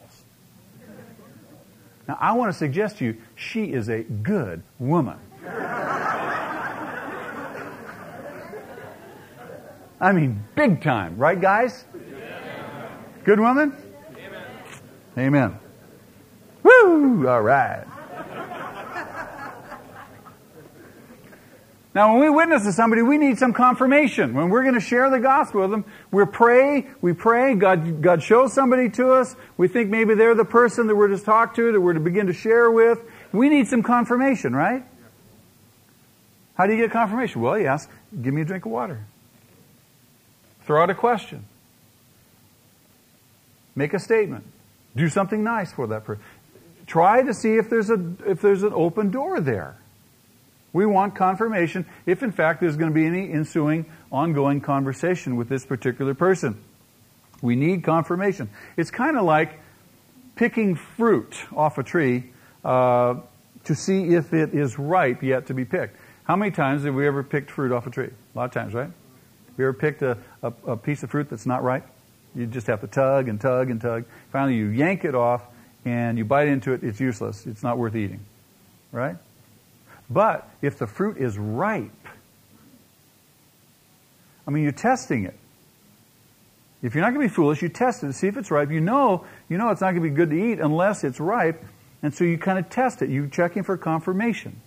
[2.08, 5.18] Now, I want to suggest to you, she is a good woman.
[10.00, 11.84] I mean, big time, right, guys?
[13.24, 13.76] Good woman?
[14.16, 14.46] Amen.
[15.16, 15.58] Amen.
[16.64, 17.28] Woo!
[17.28, 17.86] All right.
[21.94, 24.32] Now, when we witness to somebody, we need some confirmation.
[24.32, 28.22] When we're going to share the gospel with them, we pray, we pray, God, God
[28.22, 29.36] shows somebody to us.
[29.58, 32.28] We think maybe they're the person that we're to talk to, that we're to begin
[32.28, 32.98] to share with.
[33.30, 34.84] We need some confirmation, right?
[36.54, 37.42] How do you get confirmation?
[37.42, 37.90] Well, you ask,
[38.22, 39.04] give me a drink of water.
[40.64, 41.44] Throw out a question.
[43.74, 44.44] Make a statement.
[44.96, 46.22] Do something nice for that person.
[46.86, 49.76] Try to see if there's a if there's an open door there.
[50.72, 55.48] We want confirmation if, in fact, there's going to be any ensuing, ongoing conversation with
[55.48, 56.62] this particular person.
[57.42, 58.48] We need confirmation.
[58.76, 59.58] It's kind of like
[60.36, 62.30] picking fruit off a tree
[62.64, 63.16] uh,
[63.64, 65.96] to see if it is ripe yet to be picked.
[66.24, 68.10] How many times have we ever picked fruit off a tree?
[68.34, 68.86] A lot of times, right?
[68.86, 71.86] Have you ever picked a, a, a piece of fruit that's not ripe?
[72.34, 74.04] You just have to tug and tug and tug.
[74.30, 75.42] Finally, you yank it off
[75.84, 76.82] and you bite into it.
[76.82, 77.46] It's useless.
[77.46, 78.20] It's not worth eating.
[78.92, 79.16] Right?
[80.12, 81.90] But if the fruit is ripe,
[84.46, 85.38] I mean, you're testing it.
[86.82, 88.70] If you're not going to be foolish, you test it to see if it's ripe.
[88.70, 91.64] You know, you know it's not going to be good to eat unless it's ripe,
[92.02, 93.08] and so you kind of test it.
[93.08, 94.60] You're checking for confirmation.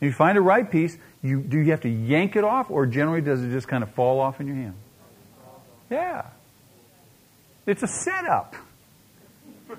[0.00, 2.86] If you find a ripe piece, you, do you have to yank it off, or
[2.86, 4.74] generally does it just kind of fall off in your hand?
[5.90, 6.26] Yeah.
[7.66, 8.56] It's a setup.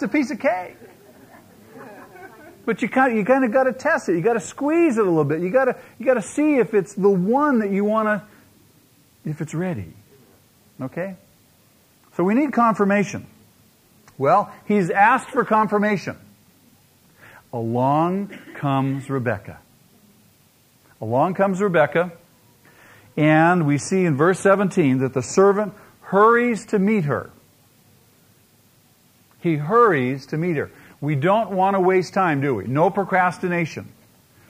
[0.00, 0.78] It's a piece of cake.
[2.70, 4.14] But you kind of, you kind of got to test it.
[4.14, 5.40] You got to squeeze it a little bit.
[5.40, 8.22] You got to you got to see if it's the one that you want to,
[9.28, 9.92] if it's ready.
[10.80, 11.16] Okay.
[12.16, 13.26] So we need confirmation.
[14.18, 16.16] Well, he's asked for confirmation.
[17.52, 19.58] Along comes Rebekah.
[21.00, 22.12] Along comes Rebekah,
[23.16, 27.30] and we see in verse 17 that the servant hurries to meet her.
[29.40, 30.70] He hurries to meet her.
[31.00, 32.64] We don't want to waste time, do we?
[32.64, 33.92] No procrastination.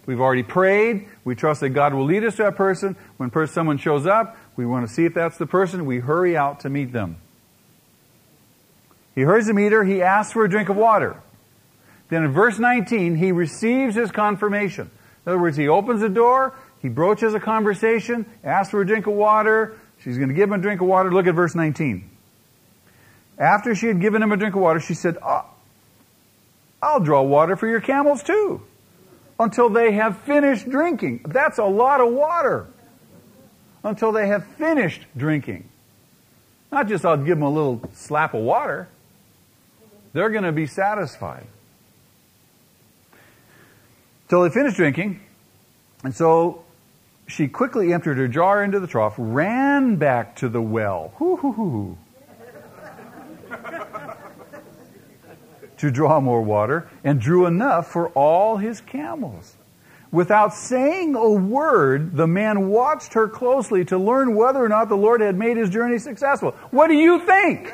[0.07, 1.09] We've already prayed.
[1.25, 2.97] We trust that God will lead us to that person.
[3.17, 5.87] When someone shows up, we want to see if that's the person.
[5.87, 7.17] We hurry out to meet them.
[9.15, 9.85] He hurries to meet her.
[9.85, 11.23] He asks for a drink of water.
[12.09, 14.91] Then in verse 19, he receives his confirmation.
[15.25, 19.07] In other words, he opens the door, he broaches a conversation, asks for a drink
[19.07, 19.79] of water.
[20.03, 21.13] She's going to give him a drink of water.
[21.13, 22.11] Look at verse 19.
[23.39, 25.45] After she had given him a drink of water, she said, oh,
[26.83, 28.63] I'll draw water for your camels too
[29.39, 31.23] until they have finished drinking.
[31.27, 32.67] That's a lot of water.
[33.83, 35.69] Until they have finished drinking.
[36.71, 38.89] Not just I'll give them a little slap of water.
[40.13, 41.47] They're going to be satisfied.
[44.29, 45.21] Till they finish drinking.
[46.05, 46.65] And so
[47.27, 51.13] she quickly emptied her jar into the trough, ran back to the well.
[51.17, 51.99] Hoo, hoo, hoo.
[55.81, 59.57] To draw more water and drew enough for all his camels.
[60.13, 64.97] Without saying a word, the man watched her closely to learn whether or not the
[64.97, 66.51] Lord had made his journey successful.
[66.71, 67.65] What do you think?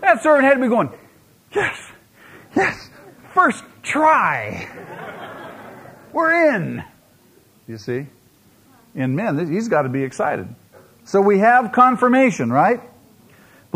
[0.00, 0.90] that servant had to be going,
[1.54, 1.78] Yes,
[2.54, 2.90] yes,
[3.32, 4.68] first try.
[6.12, 6.84] We're in.
[7.66, 8.06] You see?
[8.94, 10.54] In men, he's got to be excited.
[11.04, 12.82] So we have confirmation, right?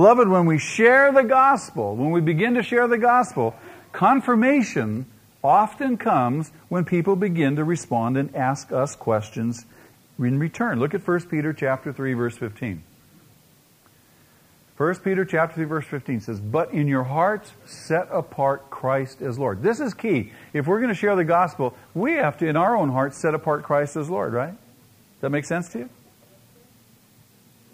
[0.03, 3.55] Beloved, when we share the gospel, when we begin to share the gospel,
[3.93, 5.07] confirmation
[5.45, 9.65] often comes when people begin to respond and ask us questions
[10.19, 10.81] in return.
[10.81, 12.83] Look at 1 Peter chapter 3 verse 15.
[14.77, 19.39] 1 Peter chapter 3 verse 15 says, "But in your hearts set apart Christ as
[19.39, 20.33] Lord." This is key.
[20.53, 23.35] If we're going to share the gospel, we have to in our own hearts set
[23.35, 24.51] apart Christ as Lord, right?
[24.51, 25.89] Does that make sense to you?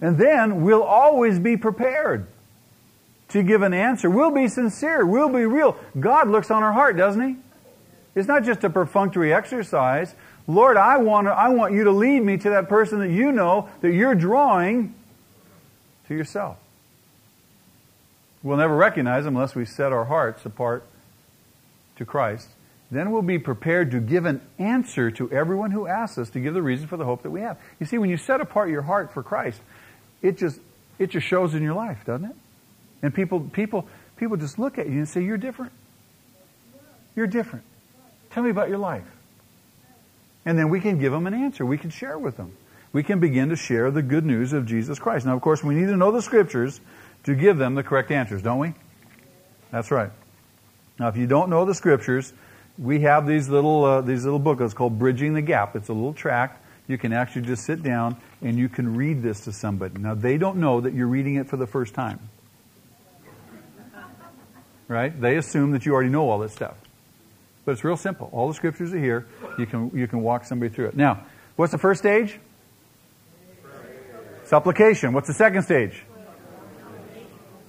[0.01, 2.27] And then we'll always be prepared
[3.29, 4.09] to give an answer.
[4.09, 5.05] We'll be sincere.
[5.05, 5.77] We'll be real.
[5.99, 7.37] God looks on our heart, doesn't He?
[8.15, 10.15] It's not just a perfunctory exercise.
[10.47, 13.33] Lord, I want, to, I want you to lead me to that person that you
[13.33, 14.95] know that you're drawing
[16.09, 16.59] to yourself.
[18.43, 20.85] We'll never recognize them unless we set our hearts apart
[21.97, 22.49] to Christ.
[22.91, 26.55] Then we'll be prepared to give an answer to everyone who asks us to give
[26.55, 27.59] the reason for the hope that we have.
[27.79, 29.61] You see, when you set apart your heart for Christ,
[30.23, 30.61] it just
[30.99, 32.37] it just shows in your life, doesn't it?
[33.03, 35.73] And people people people just look at you and say, You're different.
[37.17, 37.65] You're different.
[38.31, 39.05] Tell me about your life.
[40.45, 41.65] And then we can give them an answer.
[41.65, 42.53] We can share with them.
[42.93, 45.27] we can begin to share the good news of Jesus Christ.
[45.27, 46.81] Now, of course, we need to know the scriptures
[47.25, 48.73] to give them the correct answers, don't we?
[49.71, 50.11] That's right.
[50.99, 52.33] Now, if you don't know the scriptures,
[52.79, 55.77] we have these little uh, these little booklets called Bridging the Gap.
[55.77, 56.65] It's a little tract.
[56.87, 59.99] You can actually just sit down and you can read this to somebody.
[59.99, 62.21] Now, they don't know that you're reading it for the first time.
[64.87, 65.19] Right?
[65.21, 66.77] They assume that you already know all this stuff.
[67.65, 68.31] But it's real simple.
[68.33, 69.27] All the scriptures are here.
[69.59, 70.97] You can, you can walk somebody through it.
[70.97, 71.27] Now,
[71.57, 72.39] what's the first stage?
[74.45, 75.13] Supplication.
[75.13, 76.03] What's the second stage?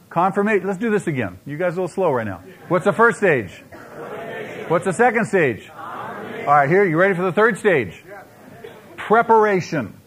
[0.10, 0.66] Confirmation.
[0.66, 1.38] Let's do this again.
[1.46, 2.42] You guys are a little slow right now.
[2.70, 3.52] What's the first stage?
[4.70, 5.70] What's the second stage?
[5.70, 8.02] All right, here, you ready for the third stage?
[8.96, 9.99] Preparation.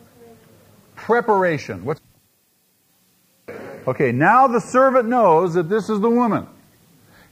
[1.02, 1.84] Preparation.
[1.84, 2.00] What's
[3.88, 6.46] Okay, now the servant knows that this is the woman.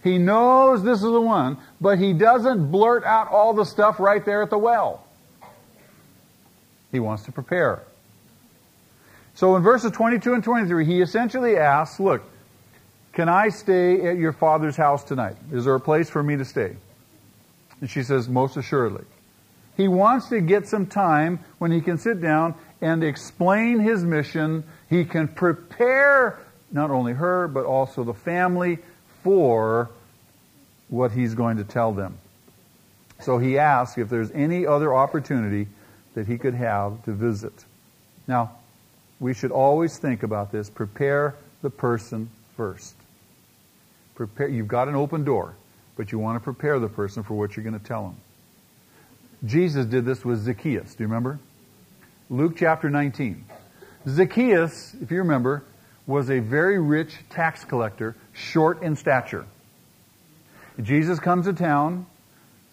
[0.02, 4.24] He knows this is the one, but he doesn't blurt out all the stuff right
[4.24, 5.06] there at the well.
[6.90, 7.82] He wants to prepare.
[9.34, 12.22] So in verses 22 and 23, he essentially asks, Look,
[13.12, 15.36] can I stay at your father's house tonight?
[15.52, 16.74] Is there a place for me to stay?
[17.80, 19.04] And she says, Most assuredly.
[19.76, 24.64] He wants to get some time when he can sit down and explain his mission.
[24.88, 26.38] He can prepare
[26.72, 28.78] not only her, but also the family
[29.22, 29.90] for
[30.88, 32.18] what he's going to tell them.
[33.20, 35.68] So he asks if there's any other opportunity
[36.14, 37.52] that he could have to visit.
[38.26, 38.56] Now,
[39.18, 40.70] we should always think about this.
[40.70, 42.94] Prepare the person first.
[44.14, 45.54] Prepare, you've got an open door,
[45.96, 48.16] but you want to prepare the person for what you're going to tell them.
[49.44, 50.94] Jesus did this with Zacchaeus.
[50.94, 51.38] Do you remember?
[52.32, 53.44] Luke chapter 19.
[54.06, 55.64] Zacchaeus, if you remember,
[56.06, 59.46] was a very rich tax collector, short in stature.
[60.80, 62.06] Jesus comes to town.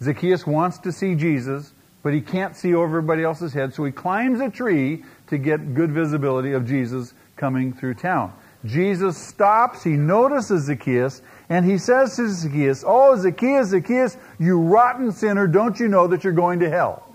[0.00, 1.72] Zacchaeus wants to see Jesus,
[2.04, 5.74] but he can't see over everybody else's head, so he climbs a tree to get
[5.74, 8.32] good visibility of Jesus coming through town.
[8.64, 15.10] Jesus stops, he notices Zacchaeus, and he says to Zacchaeus, Oh, Zacchaeus, Zacchaeus, you rotten
[15.10, 17.07] sinner, don't you know that you're going to hell?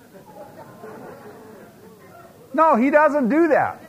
[2.53, 3.81] No, he doesn't do that.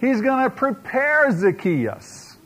[0.00, 2.36] He's going to prepare Zacchaeus.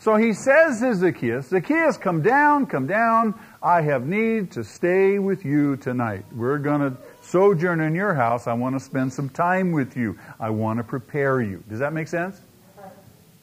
[0.00, 3.38] So he says to Zacchaeus, Zacchaeus, come down, come down.
[3.62, 6.24] I have need to stay with you tonight.
[6.34, 8.46] We're going to sojourn in your house.
[8.46, 10.18] I want to spend some time with you.
[10.38, 11.62] I want to prepare you.
[11.68, 12.40] Does that make sense?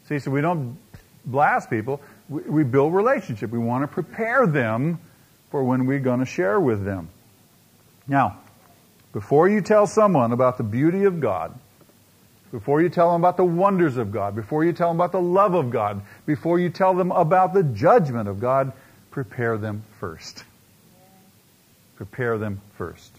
[0.09, 0.78] See, so we don't
[1.25, 2.01] blast people.
[2.28, 3.51] We, we build relationship.
[3.51, 4.99] We want to prepare them
[5.51, 7.09] for when we're going to share with them.
[8.07, 8.39] Now,
[9.18, 11.51] before you tell someone about the beauty of God,
[12.51, 15.20] before you tell them about the wonders of God, before you tell them about the
[15.20, 18.74] love of God, before you tell them about the judgment of God,
[19.09, 20.43] prepare them first.
[21.95, 23.11] Prepare them first.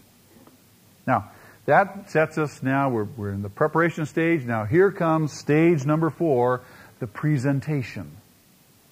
[1.05, 1.31] Now,
[1.65, 4.45] that sets us now, we're, we're in the preparation stage.
[4.45, 6.61] Now, here comes stage number four,
[6.99, 8.09] the presentation.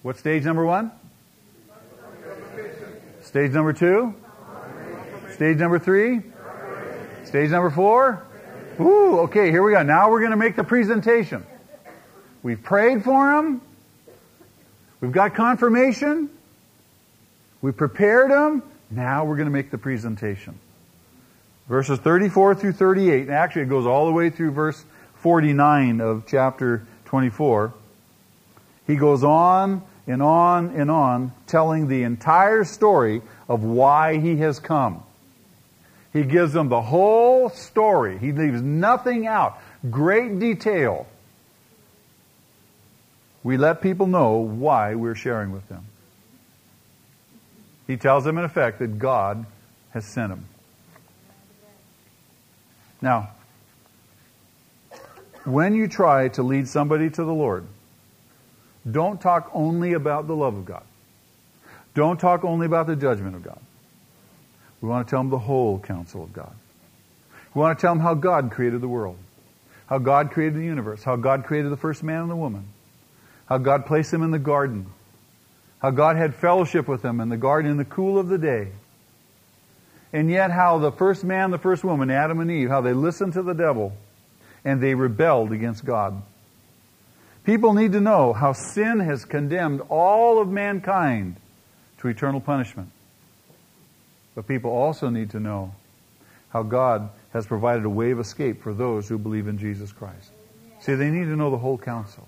[0.02, 0.92] What stage number one?
[3.22, 4.14] Stage number two?
[5.30, 6.20] Stage number three?
[7.28, 8.24] Stage number four?
[8.80, 9.82] Ooh, okay, here we go.
[9.82, 11.44] Now we're going to make the presentation.
[12.42, 13.60] We've prayed for him.
[15.02, 16.30] We've got confirmation.
[17.60, 18.62] We prepared him.
[18.90, 20.58] Now we're going to make the presentation.
[21.68, 23.24] Verses 34 through 38.
[23.24, 24.82] And actually, it goes all the way through verse
[25.16, 27.74] 49 of chapter 24.
[28.86, 33.20] He goes on and on and on, telling the entire story
[33.50, 35.02] of why he has come.
[36.18, 38.18] He gives them the whole story.
[38.18, 39.56] He leaves nothing out.
[39.88, 41.06] Great detail.
[43.44, 45.86] We let people know why we're sharing with them.
[47.86, 49.46] He tells them, in effect, that God
[49.90, 50.46] has sent him.
[53.00, 53.30] Now,
[55.44, 57.64] when you try to lead somebody to the Lord,
[58.90, 60.82] don't talk only about the love of God.
[61.94, 63.60] Don't talk only about the judgment of God.
[64.80, 66.54] We want to tell them the whole counsel of God.
[67.54, 69.16] We want to tell them how God created the world,
[69.86, 72.64] how God created the universe, how God created the first man and the woman,
[73.46, 74.86] how God placed them in the garden,
[75.80, 78.68] how God had fellowship with them in the garden in the cool of the day.
[80.12, 83.34] And yet how the first man, the first woman, Adam and Eve, how they listened
[83.34, 83.92] to the devil
[84.64, 86.22] and they rebelled against God.
[87.44, 91.36] People need to know how sin has condemned all of mankind
[91.98, 92.90] to eternal punishment.
[94.38, 95.74] But people also need to know
[96.50, 100.30] how God has provided a way of escape for those who believe in Jesus Christ.
[100.78, 102.24] See, they need to know the whole counsel.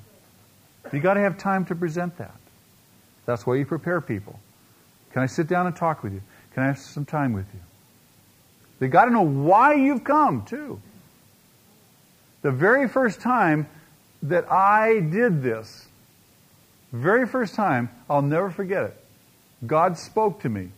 [0.92, 2.34] You've got to have time to present that.
[3.26, 4.40] That's why you prepare people.
[5.12, 6.20] Can I sit down and talk with you?
[6.52, 7.60] Can I have some time with you?
[8.80, 10.82] They got to know why you've come, too.
[12.42, 13.68] The very first time
[14.24, 15.86] that I did this,
[16.90, 19.04] very first time, I'll never forget it.
[19.64, 20.70] God spoke to me.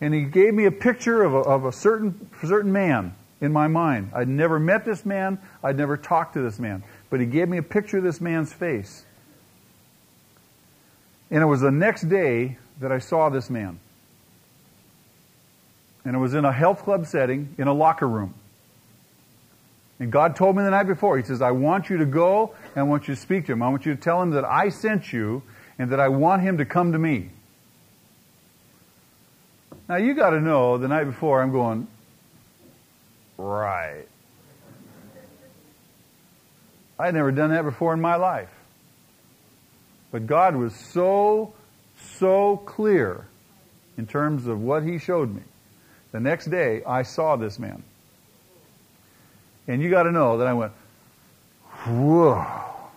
[0.00, 3.68] And he gave me a picture of a, of a certain, certain man in my
[3.68, 4.12] mind.
[4.14, 5.38] I'd never met this man.
[5.62, 6.84] I'd never talked to this man.
[7.10, 9.04] But he gave me a picture of this man's face.
[11.30, 13.80] And it was the next day that I saw this man.
[16.04, 18.34] And it was in a health club setting in a locker room.
[20.00, 22.78] And God told me the night before, He says, I want you to go and
[22.78, 23.62] I want you to speak to him.
[23.62, 25.42] I want you to tell him that I sent you
[25.78, 27.30] and that I want him to come to me.
[29.88, 31.88] Now you got to know the night before I'm going,
[33.38, 34.04] right.
[36.98, 38.50] I'd never done that before in my life.
[40.10, 41.54] But God was so,
[42.00, 43.26] so clear
[43.96, 45.42] in terms of what He showed me.
[46.12, 47.82] The next day, I saw this man.
[49.66, 50.72] And you got to know that I went,
[51.86, 52.44] whoa,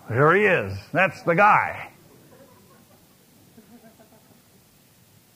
[0.10, 0.78] there he is.
[0.94, 1.91] That's the guy.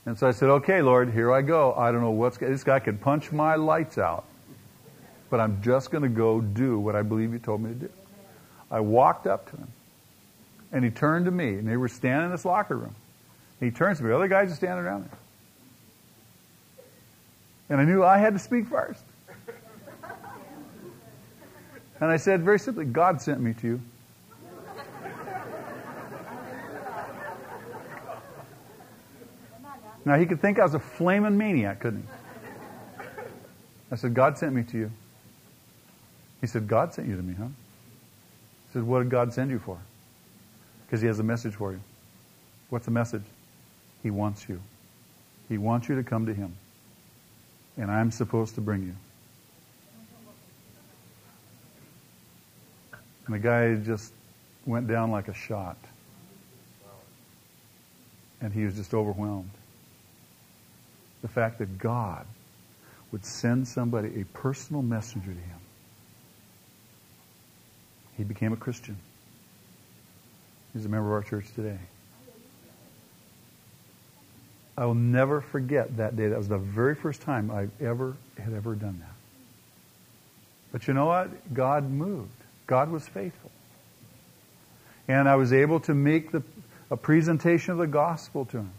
[0.06, 1.74] And so I said, okay, Lord, here I go.
[1.74, 4.26] I don't know what's, gonna this guy could punch my lights out,
[5.30, 7.89] but I'm just going to go do what I believe you told me to do.
[8.70, 9.68] I walked up to him,
[10.72, 12.95] and he turned to me, and they were standing in this locker room.
[13.60, 15.10] He turns to me, other guys are standing around me.
[17.70, 19.03] And I knew I had to speak first.
[21.99, 23.82] And I said very simply, God sent me to you.
[30.06, 32.08] Now he could think I was a flaming maniac, couldn't he?
[33.91, 34.91] I said, God sent me to you.
[36.41, 37.45] He said, God sent you to me, huh?
[37.45, 39.80] I said, What did God send you for?
[40.86, 41.80] Because he has a message for you.
[42.70, 43.24] What's the message?
[44.03, 44.62] He wants you.
[45.49, 46.56] He wants you to come to him.
[47.78, 48.95] And I'm supposed to bring you.
[53.26, 54.14] And the guy just
[54.66, 55.78] went down like a shot.
[58.41, 59.49] And he was just overwhelmed.
[61.26, 62.28] The fact that God
[63.12, 65.60] would send somebody a personal messenger to him.
[68.16, 68.96] He became a Christian.
[70.72, 71.80] He's a member of our church today.
[74.78, 76.28] I will never forget that day.
[76.28, 79.16] That was the very first time I ever had ever done that.
[80.72, 81.56] But you know what?
[81.56, 82.30] God moved.
[82.68, 83.50] God was faithful.
[85.08, 86.44] And I was able to make the,
[86.92, 88.72] a presentation of the gospel to him.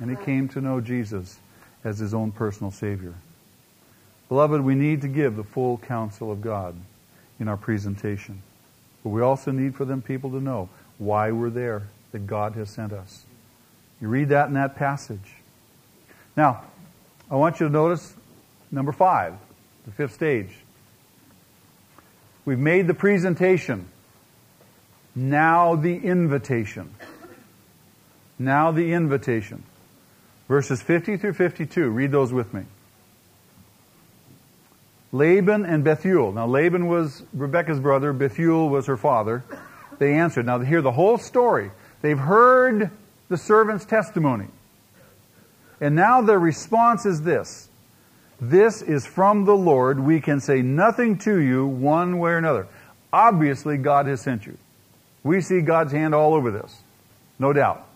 [0.00, 1.38] And he came to know Jesus
[1.86, 3.14] as his own personal Savior.
[4.28, 6.74] Beloved, we need to give the full counsel of God
[7.38, 8.42] in our presentation.
[9.04, 10.68] But we also need for them people to know
[10.98, 13.24] why we're there, that God has sent us.
[14.00, 15.36] You read that in that passage.
[16.36, 16.64] Now,
[17.30, 18.14] I want you to notice
[18.72, 19.34] number five,
[19.84, 20.50] the fifth stage.
[22.44, 23.86] We've made the presentation.
[25.14, 26.92] Now the invitation.
[28.40, 29.62] Now the invitation.
[30.48, 31.88] Verses 50 through 52.
[31.88, 32.62] Read those with me.
[35.12, 36.32] Laban and Bethuel.
[36.32, 39.44] Now Laban was Rebekah's brother, Bethuel was her father.
[39.98, 40.46] They answered.
[40.46, 41.70] Now hear the whole story.
[42.02, 42.90] They've heard
[43.28, 44.48] the servant's testimony.
[45.80, 47.68] And now their response is this.
[48.40, 49.98] This is from the Lord.
[49.98, 52.68] We can say nothing to you one way or another.
[53.12, 54.58] Obviously, God has sent you.
[55.22, 56.82] We see God's hand all over this.
[57.38, 57.86] No doubt.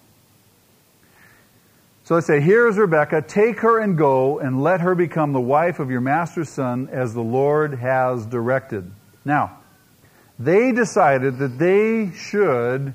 [2.10, 3.22] So let's say, Here is Rebekah.
[3.22, 7.14] Take her and go, and let her become the wife of your master's son, as
[7.14, 8.90] the Lord has directed.
[9.24, 9.60] Now,
[10.36, 12.94] they decided that they should,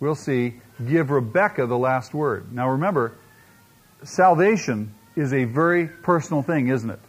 [0.00, 2.52] we'll see, give Rebekah the last word.
[2.52, 3.14] Now remember,
[4.02, 7.00] salvation is a very personal thing, isn't it?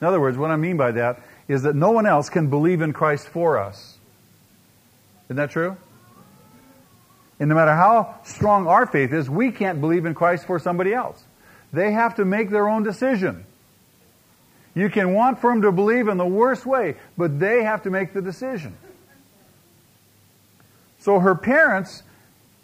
[0.00, 2.80] In other words, what I mean by that is that no one else can believe
[2.80, 3.98] in Christ for us.
[5.24, 5.76] Isn't that true?
[7.38, 10.94] And no matter how strong our faith is, we can't believe in Christ for somebody
[10.94, 11.22] else.
[11.72, 13.44] They have to make their own decision.
[14.74, 17.90] You can want for them to believe in the worst way, but they have to
[17.90, 18.76] make the decision.
[20.98, 22.02] So her parents,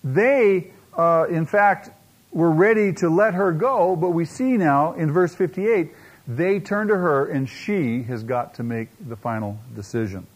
[0.03, 1.91] they, uh, in fact,
[2.33, 5.93] were ready to let her go, but we see now in verse 58,
[6.27, 10.27] they turn to her and she has got to make the final decision.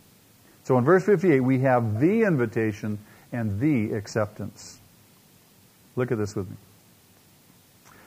[0.65, 2.99] So in verse 58, we have the invitation
[3.37, 4.79] and the acceptance.
[5.95, 6.57] Look at this with me.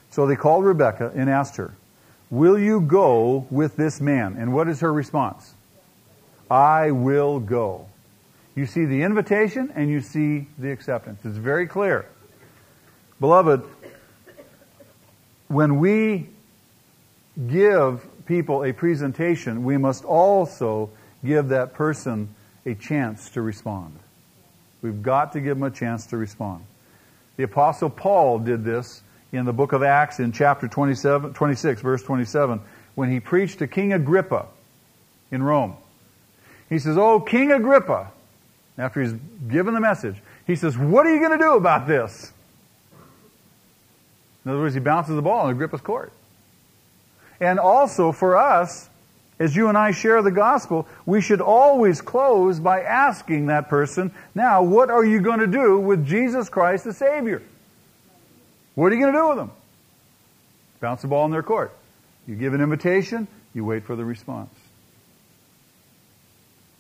[0.10, 1.74] So they called Rebekah and asked her,
[2.32, 4.36] Will you go with this man?
[4.38, 5.54] And what is her response?
[6.50, 7.88] I will go.
[8.56, 11.20] You see the invitation and you see the acceptance.
[11.24, 12.06] It's very clear.
[13.20, 13.64] Beloved,
[15.48, 16.30] when we
[17.48, 20.90] give people a presentation, we must also
[21.24, 22.34] give that person
[22.66, 23.98] a chance to respond.
[24.82, 26.64] We've got to give them a chance to respond.
[27.38, 29.02] The Apostle Paul did this
[29.32, 32.62] in the book of Acts in chapter 27, 26, verse 27,
[32.96, 34.48] when he preached to King Agrippa
[35.32, 35.76] in Rome.
[36.70, 38.12] He says, Oh, King Agrippa,
[38.78, 39.14] after he's
[39.48, 40.16] given the message,
[40.48, 42.32] he says, What are you going to do about this?
[44.44, 46.12] In other words, he bounces the ball in Agrippa's court.
[47.40, 48.90] And also for us,
[49.40, 54.12] as you and I share the gospel, we should always close by asking that person,
[54.36, 57.42] now, what are you going to do with Jesus Christ the Savior?
[58.76, 59.52] What are you going to do with him?
[60.82, 61.76] Bounce the ball in their court.
[62.28, 64.50] You give an invitation, you wait for the response.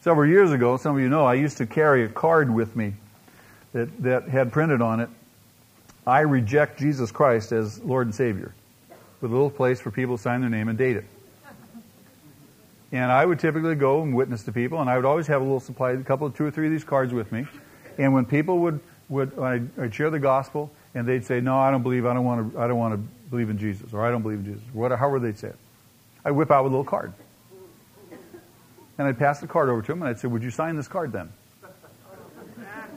[0.01, 2.93] Several years ago, some of you know, I used to carry a card with me
[3.73, 5.09] that, that had printed on it,
[6.05, 8.53] I reject Jesus Christ as Lord and Savior,
[9.21, 11.05] with a little place for people to sign their name and date it.
[12.91, 15.43] And I would typically go and witness to people, and I would always have a
[15.43, 17.45] little supply, a couple of two or three of these cards with me.
[17.97, 18.79] And when people would,
[19.09, 22.05] would I'd, I'd share the gospel, and they'd say, "No, I don't believe.
[22.05, 22.59] I don't want to.
[22.59, 25.19] I don't want to believe in Jesus, or I don't believe in Jesus." What, however
[25.19, 25.55] they'd say it,
[26.25, 27.13] I'd whip out a little card,
[28.97, 30.87] and I'd pass the card over to them, and I'd say, "Would you sign this
[30.87, 31.29] card then?"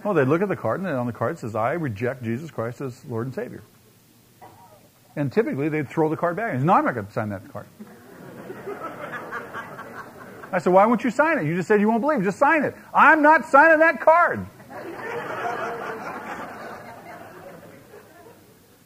[0.05, 2.51] Well, they'd look at the card, and on the card it says, "I reject Jesus
[2.51, 3.63] Christ as Lord and Savior."
[5.15, 6.53] And typically, they'd throw the card back.
[6.53, 7.67] And say, "No, I'm not going to sign that card."
[10.53, 11.47] I said, why won't you sign it?
[11.47, 12.23] You just said you won't believe.
[12.23, 12.77] Just sign it.
[12.93, 14.47] I'm not signing that card.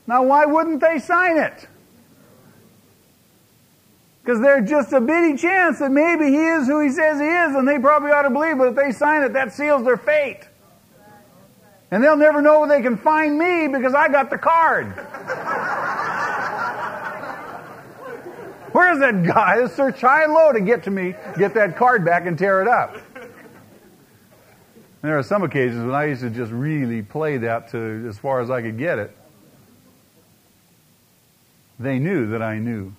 [0.07, 1.67] now, why wouldn't they sign it?
[4.23, 7.55] Because there's just a bitty chance that maybe he is who he says he is,
[7.57, 10.49] and they probably ought to believe, but if they sign it, that seals their fate.
[11.91, 14.95] And they'll never know where they can find me because I got the card.
[18.97, 19.66] Where's that guy?
[19.66, 22.68] Search high and low to get to me, get that card back and tear it
[22.68, 22.97] up.
[23.14, 23.30] And
[25.03, 28.40] there are some occasions when I used to just really play that to as far
[28.40, 29.14] as I could get it.
[31.78, 32.94] They knew that I knew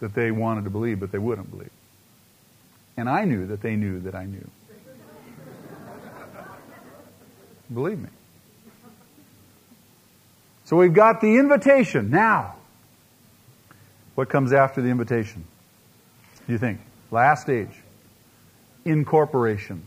[0.00, 1.70] that they wanted to believe, but they wouldn't believe.
[2.98, 4.46] And I knew that they knew that I knew.
[7.72, 8.10] Believe me.
[10.66, 12.56] So we've got the invitation now.
[14.14, 15.44] What comes after the invitation?
[16.46, 16.80] Do you think?
[17.10, 17.70] Last stage.
[18.84, 19.82] Incorporation.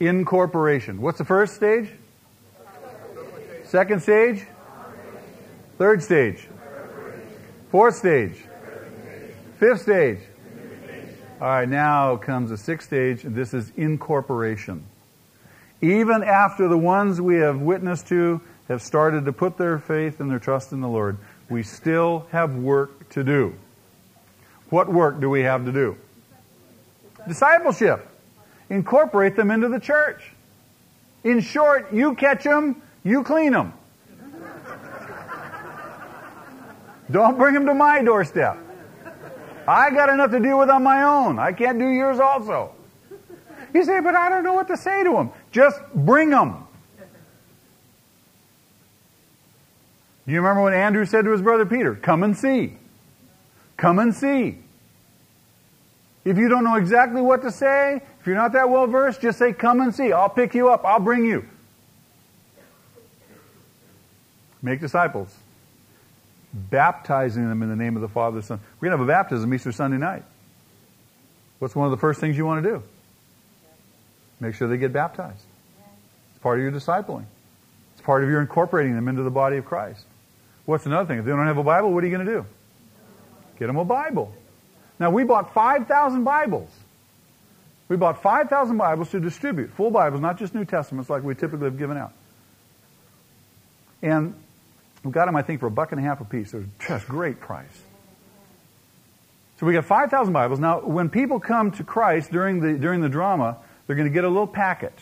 [0.00, 1.00] Incorporation.
[1.00, 1.90] What's the first stage?
[3.64, 4.44] Second stage?
[5.78, 6.48] Third stage?
[7.70, 8.42] Fourth stage?
[9.58, 10.18] Fifth stage?
[11.40, 14.84] All right, now comes the sixth stage, and this is incorporation.
[15.82, 20.30] Even after the ones we have witnessed to have started to put their faith and
[20.30, 21.18] their trust in the Lord,
[21.48, 23.54] we still have work to do.
[24.70, 25.96] What work do we have to do?
[27.28, 28.08] Discipleship.
[28.68, 30.32] Incorporate them into the church.
[31.24, 33.72] In short, you catch them, you clean them.
[37.10, 38.58] Don't bring them to my doorstep.
[39.68, 41.38] I got enough to deal with on my own.
[41.38, 42.72] I can't do yours also.
[43.74, 45.30] You say, but I don't know what to say to them.
[45.52, 46.65] Just bring them.
[50.32, 51.94] You remember what Andrew said to his brother Peter?
[51.94, 52.76] Come and see.
[53.76, 54.58] Come and see.
[56.24, 59.38] If you don't know exactly what to say, if you're not that well versed, just
[59.38, 60.12] say, Come and see.
[60.12, 60.84] I'll pick you up.
[60.84, 61.48] I'll bring you.
[64.60, 65.32] Make disciples.
[66.52, 68.58] Baptizing them in the name of the Father, the Son.
[68.80, 70.24] We're going to have a baptism Easter Sunday night.
[71.60, 72.82] What's one of the first things you want to do?
[74.40, 75.44] Make sure they get baptized.
[76.30, 77.26] It's part of your discipling.
[77.92, 80.04] It's part of your incorporating them into the body of Christ.
[80.66, 81.20] What's another thing?
[81.20, 82.46] If they don't have a Bible, what are you going to do?
[83.58, 84.34] Get them a Bible.
[84.98, 86.70] Now, we bought 5,000 Bibles.
[87.88, 91.66] We bought 5,000 Bibles to distribute, full Bibles, not just New Testaments like we typically
[91.66, 92.12] have given out.
[94.02, 94.34] And
[95.04, 96.52] we got them, I think, for a buck and a half a piece.
[96.52, 97.82] Was just great price.
[99.60, 100.58] So we got 5,000 Bibles.
[100.58, 103.56] Now, when people come to Christ during the, during the drama,
[103.86, 104.92] they're going to get a little packet.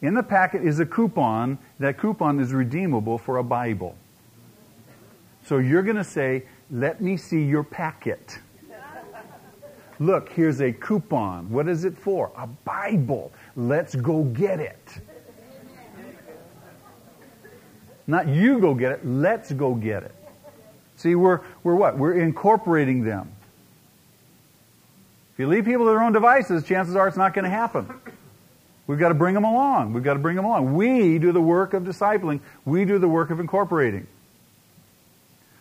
[0.00, 1.58] In the packet is a coupon.
[1.78, 3.96] That coupon is redeemable for a Bible.
[5.46, 6.42] So you're going to say,
[6.72, 8.38] let me see your packet.
[9.98, 11.50] Look, here's a coupon.
[11.50, 12.32] What is it for?
[12.36, 13.32] A Bible.
[13.54, 15.00] Let's go get it.
[18.08, 20.14] Not you go get it, let's go get it.
[20.96, 21.96] See, we're, we're what?
[21.96, 23.32] We're incorporating them.
[25.32, 27.88] If you leave people to their own devices, chances are it's not going to happen.
[28.86, 29.92] We've got to bring them along.
[29.92, 30.74] We've got to bring them along.
[30.74, 32.40] We do the work of discipling.
[32.64, 34.06] We do the work of incorporating.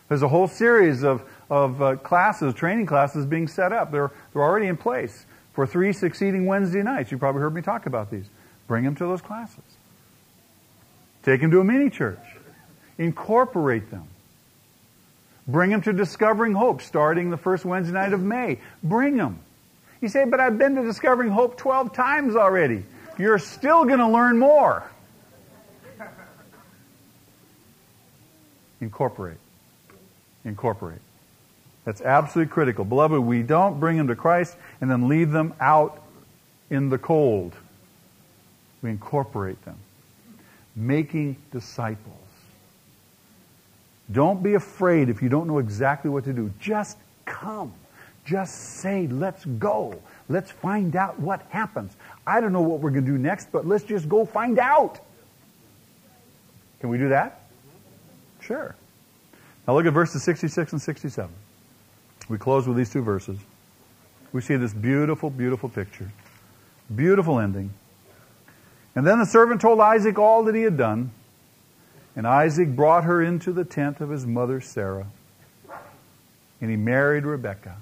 [0.08, 3.92] There's a whole series of, of uh, classes, training classes being set up.
[3.92, 7.12] They're, they're already in place for three succeeding Wednesday nights.
[7.12, 8.26] You probably heard me talk about these.
[8.68, 9.64] Bring them to those classes.
[11.24, 12.20] Take them to a mini church.
[12.98, 14.08] Incorporate them.
[15.48, 18.60] Bring them to Discovering Hope starting the first Wednesday night of May.
[18.84, 19.40] Bring them.
[20.02, 22.84] You say, but I've been to Discovering Hope 12 times already.
[23.18, 24.90] You're still going to learn more.
[28.82, 29.38] Incorporate.
[30.46, 31.02] Incorporate.
[31.84, 32.86] That's absolutely critical.
[32.86, 36.02] Beloved, we don't bring them to Christ and then leave them out
[36.70, 37.54] in the cold.
[38.82, 39.78] We incorporate them.
[40.76, 42.16] Making disciples.
[44.12, 46.52] Don't be afraid if you don't know exactly what to do.
[46.60, 47.74] Just come.
[48.26, 50.00] Just say, let's go.
[50.30, 51.96] Let's find out what happens.
[52.26, 55.00] I don't know what we're going to do next, but let's just go find out.
[56.80, 57.42] Can we do that?
[58.42, 58.76] Sure.
[59.68, 61.34] Now look at verses 66 and 67.
[62.30, 63.40] We close with these two verses.
[64.32, 66.12] We see this beautiful, beautiful picture.
[66.94, 67.74] Beautiful ending.
[68.96, 71.12] And then the servant told Isaac all that he had done.
[72.16, 75.08] And Isaac brought her into the tent of his mother Sarah.
[76.62, 77.78] And he married Rebekah.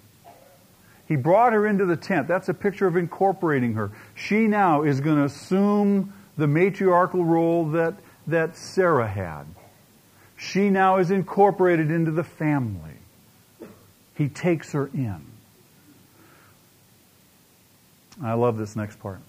[1.07, 2.27] He brought her into the tent.
[2.27, 3.91] That's a picture of incorporating her.
[4.15, 7.95] She now is going to assume the matriarchal role that,
[8.27, 9.45] that Sarah had.
[10.43, 12.97] She now is incorporated into the family.
[14.15, 15.21] He takes her in.
[18.21, 19.19] I love this next part.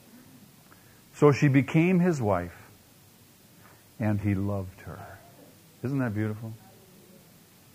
[1.14, 2.56] So she became his wife,
[4.00, 5.18] and he loved her.
[5.84, 6.52] Isn't that beautiful?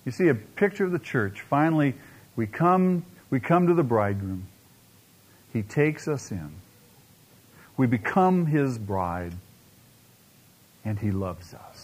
[0.05, 1.41] You see a picture of the church.
[1.41, 1.95] Finally,
[2.35, 4.47] we come, we come to the bridegroom.
[5.53, 6.51] He takes us in.
[7.77, 9.33] We become his bride,
[10.83, 11.78] and he loves us.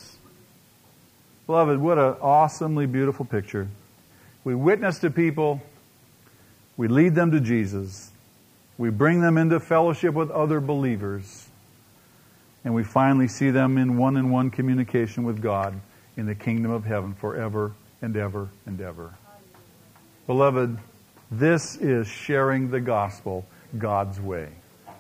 [1.48, 3.68] Beloved, what an awesomely beautiful picture.
[4.44, 5.62] We witness to people.
[6.76, 8.12] We lead them to Jesus.
[8.78, 11.48] We bring them into fellowship with other believers.
[12.64, 15.80] And we finally see them in one on one communication with God
[16.18, 19.14] in the kingdom of heaven forever and ever and ever.
[20.26, 20.78] Beloved,
[21.30, 23.46] this is sharing the gospel
[23.78, 24.50] God's way.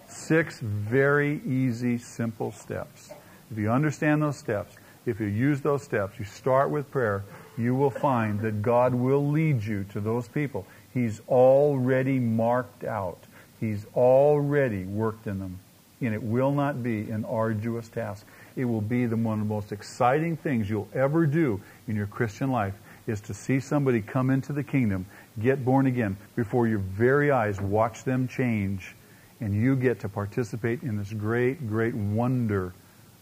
[0.07, 3.11] Six very easy, simple steps.
[3.51, 4.75] If you understand those steps,
[5.05, 7.23] if you use those steps, you start with prayer,
[7.57, 10.65] you will find that God will lead you to those people.
[10.93, 13.19] He's already marked out.
[13.59, 15.59] He's already worked in them.
[16.01, 18.25] And it will not be an arduous task.
[18.55, 22.07] It will be the one of the most exciting things you'll ever do in your
[22.07, 22.73] Christian life
[23.07, 25.05] is to see somebody come into the kingdom,
[25.39, 28.95] get born again, before your very eyes, watch them change,
[29.39, 32.73] and you get to participate in this great, great wonder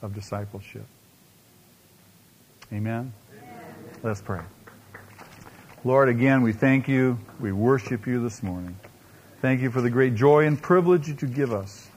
[0.01, 0.85] of discipleship.
[2.71, 3.13] Amen?
[4.01, 4.41] Let's pray.
[5.83, 7.19] Lord, again, we thank you.
[7.39, 8.77] We worship you this morning.
[9.41, 11.89] Thank you for the great joy and privilege that you give us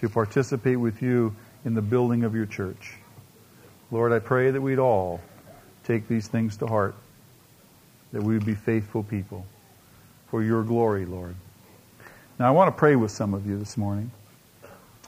[0.00, 2.96] to participate with you in the building of your church.
[3.90, 5.20] Lord, I pray that we'd all
[5.84, 6.94] take these things to heart,
[8.12, 9.46] that we would be faithful people
[10.28, 11.36] for your glory, Lord.
[12.38, 14.10] Now, I want to pray with some of you this morning.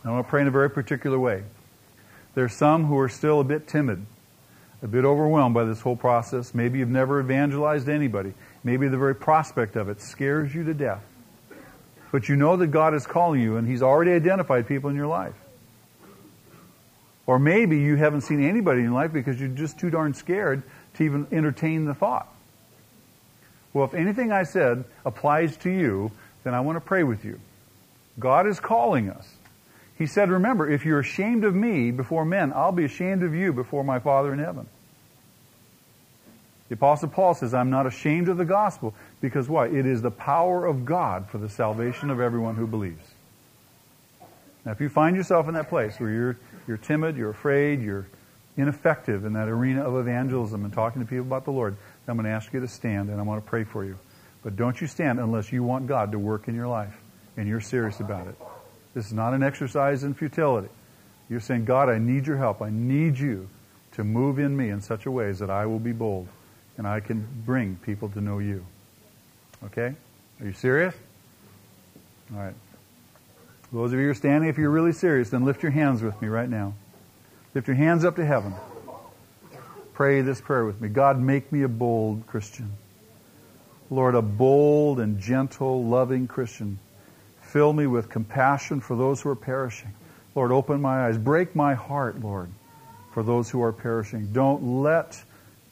[0.04, 1.42] I want to pray in a very particular way.
[2.34, 4.06] There's some who are still a bit timid
[4.82, 6.54] a bit overwhelmed by this whole process.
[6.54, 8.32] Maybe you've never evangelized anybody.
[8.64, 11.02] Maybe the very prospect of it scares you to death.
[12.12, 15.06] But you know that God is calling you and He's already identified people in your
[15.06, 15.34] life.
[17.26, 20.62] Or maybe you haven't seen anybody in your life because you're just too darn scared
[20.94, 22.28] to even entertain the thought.
[23.72, 26.10] Well, if anything I said applies to you,
[26.42, 27.38] then I want to pray with you.
[28.18, 29.28] God is calling us.
[30.00, 33.52] He said, Remember, if you're ashamed of me before men, I'll be ashamed of you
[33.52, 34.66] before my Father in heaven.
[36.70, 39.66] The Apostle Paul says, I'm not ashamed of the gospel because why?
[39.66, 43.06] It is the power of God for the salvation of everyone who believes.
[44.64, 48.06] Now, if you find yourself in that place where you're, you're timid, you're afraid, you're
[48.56, 51.76] ineffective in that arena of evangelism and talking to people about the Lord,
[52.08, 53.98] I'm going to ask you to stand and I want to pray for you.
[54.42, 56.96] But don't you stand unless you want God to work in your life
[57.36, 58.36] and you're serious about it.
[58.94, 60.68] This is not an exercise in futility.
[61.28, 62.60] You're saying, God, I need your help.
[62.60, 63.48] I need you
[63.92, 66.28] to move in me in such a way that I will be bold
[66.76, 68.64] and I can bring people to know you.
[69.66, 69.94] Okay?
[70.40, 70.94] Are you serious?
[72.32, 72.54] All right.
[73.72, 76.20] Those of you who are standing, if you're really serious, then lift your hands with
[76.20, 76.74] me right now.
[77.54, 78.54] Lift your hands up to heaven.
[79.94, 80.88] Pray this prayer with me.
[80.88, 82.72] God, make me a bold Christian.
[83.90, 86.78] Lord, a bold and gentle, loving Christian
[87.50, 89.90] Fill me with compassion for those who are perishing.
[90.36, 91.18] Lord, open my eyes.
[91.18, 92.48] Break my heart, Lord,
[93.12, 94.28] for those who are perishing.
[94.32, 95.20] Don't let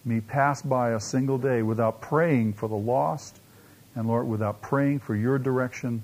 [0.05, 3.39] me pass by a single day without praying for the lost
[3.95, 6.03] and, Lord, without praying for your direction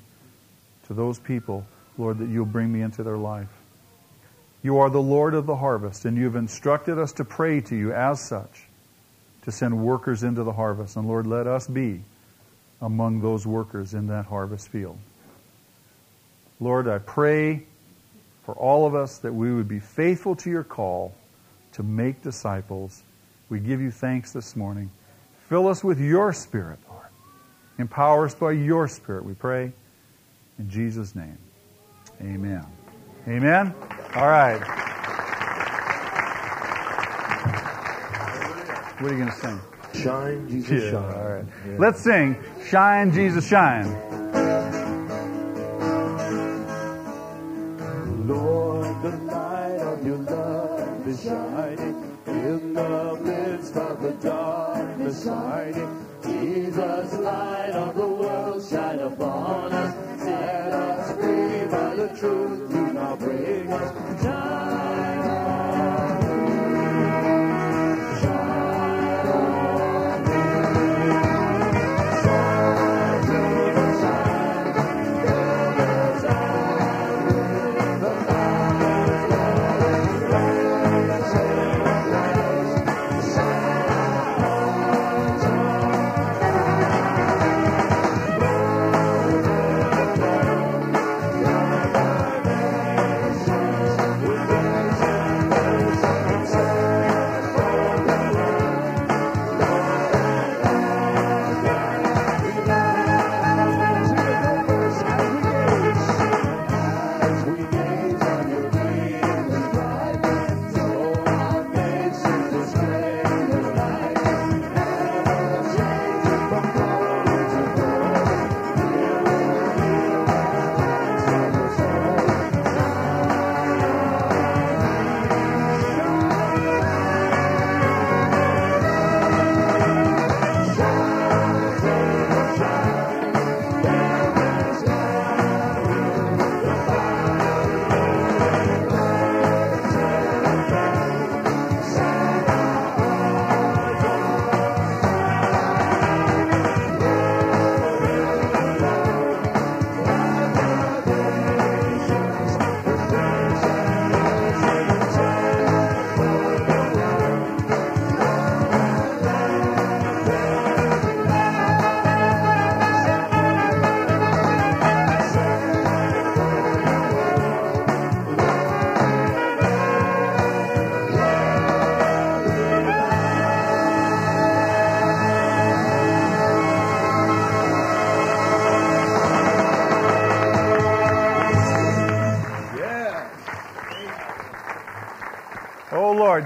[0.87, 1.67] to those people,
[1.99, 3.51] Lord, that you'll bring me into their life.
[4.63, 7.93] You are the Lord of the harvest, and you've instructed us to pray to you
[7.93, 8.69] as such,
[9.43, 10.97] to send workers into the harvest.
[10.97, 12.03] And Lord, let us be
[12.81, 14.99] among those workers in that harvest field.
[16.65, 17.65] Lord, I pray
[18.45, 21.15] for all of us that we would be faithful to your call
[21.73, 23.03] to make disciples.
[23.51, 24.91] We give you thanks this morning.
[25.51, 27.05] Fill us with your Spirit, Lord.
[27.79, 29.73] Empower us by your Spirit, we pray.
[30.59, 31.37] In Jesus' name.
[32.23, 32.65] Amen.
[33.29, 33.75] Amen?
[34.15, 34.61] All right.
[39.01, 39.61] What are you going to sing?
[40.03, 41.15] Shine, Jesus, Yeah, shine.
[41.15, 41.45] all right.
[41.69, 41.77] Yeah.
[41.79, 42.39] Let's sing
[42.71, 44.24] Shine, Jesus, Shine.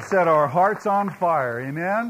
[0.09, 1.61] Set our hearts on fire.
[1.61, 2.07] Amen.